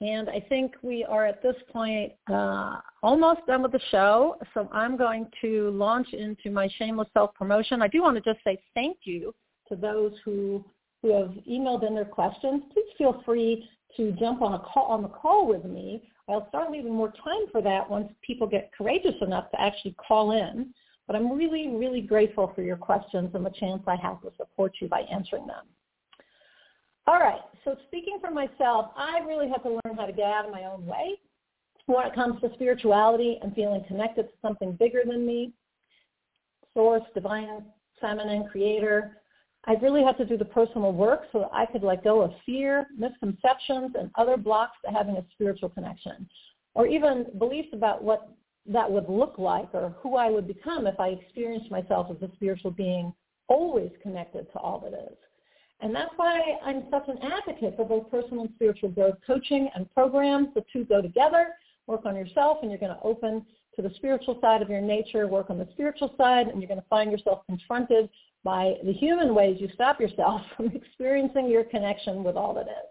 [0.00, 4.36] And I think we are at this point uh, almost done with the show.
[4.52, 7.80] So I'm going to launch into my shameless self-promotion.
[7.80, 9.34] I do want to just say thank you
[9.68, 10.64] to those who
[11.02, 12.62] who have emailed in their questions.
[12.72, 16.08] Please feel free to jump on a call on the call with me.
[16.28, 20.32] I'll start leaving more time for that once people get courageous enough to actually call
[20.32, 20.74] in.
[21.06, 24.72] But I'm really, really grateful for your questions and the chance I have to support
[24.80, 25.64] you by answering them.
[27.06, 30.46] All right, so speaking for myself, I really have to learn how to get out
[30.46, 31.20] of my own way
[31.86, 35.52] when it comes to spirituality and feeling connected to something bigger than me,
[36.74, 37.64] source, divine,
[38.00, 39.18] feminine, creator.
[39.66, 42.32] I really have to do the personal work so that I could let go of
[42.44, 46.28] fear, misconceptions, and other blocks to having a spiritual connection,
[46.74, 48.28] or even beliefs about what
[48.68, 52.32] that would look like or who I would become if I experienced myself as a
[52.34, 53.12] spiritual being
[53.48, 55.16] always connected to all that is.
[55.80, 59.92] And that's why I'm such an advocate for both personal and spiritual growth coaching and
[59.92, 60.48] programs.
[60.54, 61.48] The two go together.
[61.86, 63.44] Work on yourself and you're going to open
[63.76, 66.80] to the spiritual side of your nature, work on the spiritual side, and you're going
[66.80, 68.08] to find yourself confronted
[68.44, 72.88] by the human ways you stop yourself from experiencing your connection with all that is.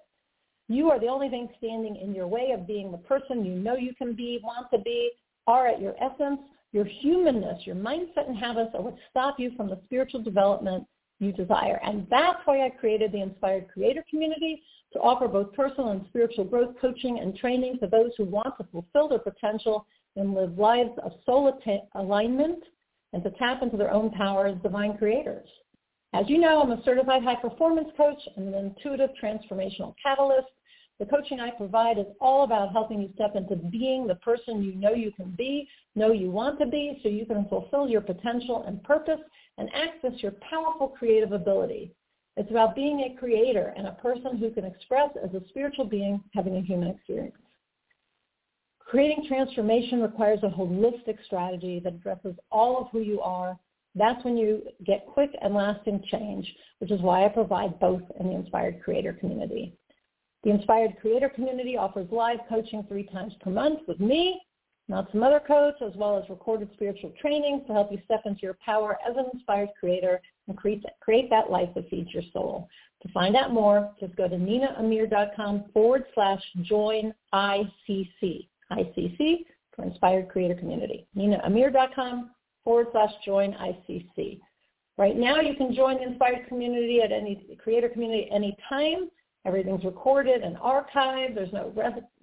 [0.67, 3.75] You are the only thing standing in your way of being the person you know
[3.75, 5.11] you can be, want to be,
[5.47, 6.39] are at your essence.
[6.71, 10.85] Your humanness, your mindset and habits are what stop you from the spiritual development
[11.19, 11.79] you desire.
[11.83, 14.61] And that's why I created the Inspired Creator Community
[14.93, 18.67] to offer both personal and spiritual growth coaching and training to those who want to
[18.71, 19.85] fulfill their potential
[20.15, 21.51] and live lives of soul
[21.95, 22.63] alignment
[23.15, 25.47] and to tap into their own power as divine creators.
[26.13, 30.49] As you know, I'm a certified high performance coach and an intuitive transformational catalyst
[30.97, 34.75] the coaching I provide is all about helping you step into being the person you
[34.75, 38.63] know you can be, know you want to be, so you can fulfill your potential
[38.65, 39.19] and purpose
[39.57, 41.93] and access your powerful creative ability.
[42.37, 46.23] It's about being a creator and a person who can express as a spiritual being
[46.33, 47.35] having a human experience.
[48.95, 53.59] Creating transformation requires a holistic strategy that addresses all of who you are.
[53.93, 58.27] That's when you get quick and lasting change, which is why I provide both in
[58.27, 59.73] the Inspired Creator community.
[60.45, 64.39] The Inspired Creator Community offers live coaching three times per month with me,
[64.87, 68.43] not some other coach, as well as recorded spiritual trainings to help you step into
[68.43, 72.23] your power as an inspired creator and create that, create that life that feeds your
[72.31, 72.69] soul.
[73.01, 78.47] To find out more, just go to ninaamir.com forward slash join ICC.
[78.71, 79.45] ICC
[79.75, 81.07] for Inspired Creator Community.
[81.15, 82.31] ninaamir.com
[82.63, 84.39] forward slash join ICC.
[84.97, 89.09] Right now, you can join the Inspired Community at any Creator Community at any time.
[89.45, 91.35] Everything's recorded and archived.
[91.35, 91.71] There's no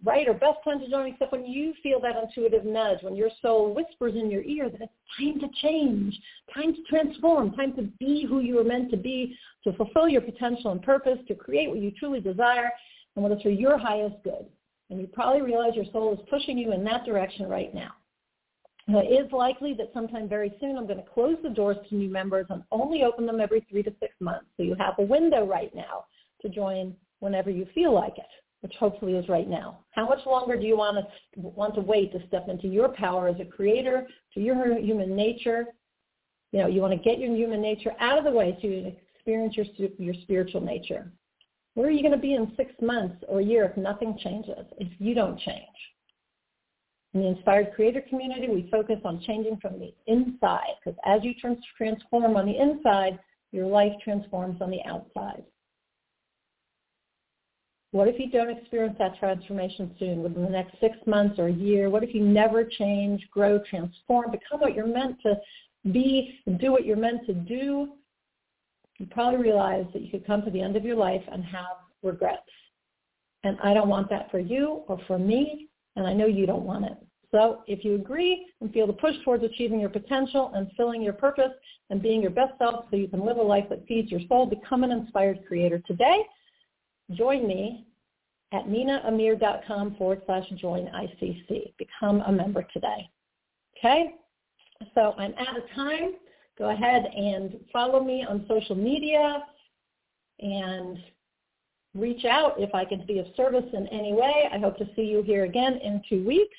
[0.03, 3.31] right or best time to join except when you feel that intuitive nudge, when your
[3.41, 6.19] soul whispers in your ear that it's time to change,
[6.53, 10.21] time to transform, time to be who you were meant to be, to fulfill your
[10.21, 12.73] potential and purpose, to create what you truly desire,
[13.15, 14.47] and what is for your highest good.
[14.93, 17.93] And you probably realize your soul is pushing you in that direction right now.
[18.87, 21.95] Now, it is likely that sometime very soon I'm going to close the doors to
[21.95, 24.45] new members and only open them every three to six months.
[24.59, 26.05] So you have a window right now
[26.43, 28.27] to join whenever you feel like it,
[28.61, 29.79] which hopefully is right now.
[29.93, 33.29] How much longer do you want to want to wait to step into your power
[33.29, 35.69] as a creator, to your human nature?
[36.51, 38.83] You know, you want to get your human nature out of the way so you
[38.83, 41.11] can experience your your spiritual nature.
[41.75, 44.67] Where are you going to be in six months or a year if nothing changes,
[44.79, 45.67] if you don't change?
[47.15, 51.35] In the Inspired Creator community, we focus on changing from the inside because as you
[51.77, 53.19] transform on the inside,
[53.53, 55.45] your life transforms on the outside.
[57.91, 61.53] What if you don't experience that transformation soon, within the next six months or a
[61.53, 61.91] year?
[61.91, 65.39] What if you never change, grow, transform, become what you're meant to
[65.93, 67.93] be, do what you're meant to do?
[68.99, 71.77] You probably realize that you could come to the end of your life and have
[72.03, 72.43] regrets.
[73.45, 76.65] And I don't want that for you or for me, and I know you don't
[76.65, 76.97] want it.
[77.33, 81.15] So if you agree and feel the push towards achieving your potential and filling your
[81.15, 81.53] purpose
[81.89, 84.47] and being your best self so you can live a life that feeds your soul,
[84.47, 86.27] become an inspired creator today.
[87.13, 87.87] Join me
[88.53, 91.73] at ninaamir.com forward slash join ICC.
[91.79, 93.09] Become a member today.
[93.79, 94.15] Okay?
[94.95, 96.13] So I'm out of time.
[96.59, 99.43] Go ahead and follow me on social media
[100.41, 100.99] and
[101.95, 104.49] reach out if I can be of service in any way.
[104.53, 106.57] I hope to see you here again in two weeks.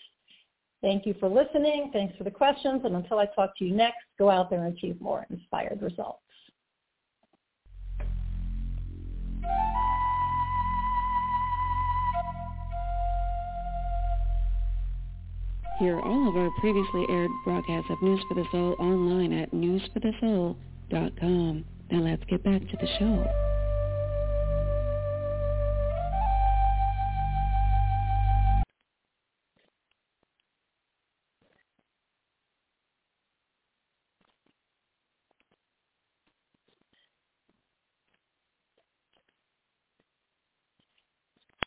[0.82, 1.92] Thank you for listening.
[1.94, 2.82] Thanks for the questions.
[2.84, 6.23] And until I talk to you next, go out there and achieve more inspired results.
[15.84, 21.66] Hear all of our previously aired broadcasts of News for the Soul online at newsforthesoul.com.
[21.92, 23.28] Now let's get back to the show.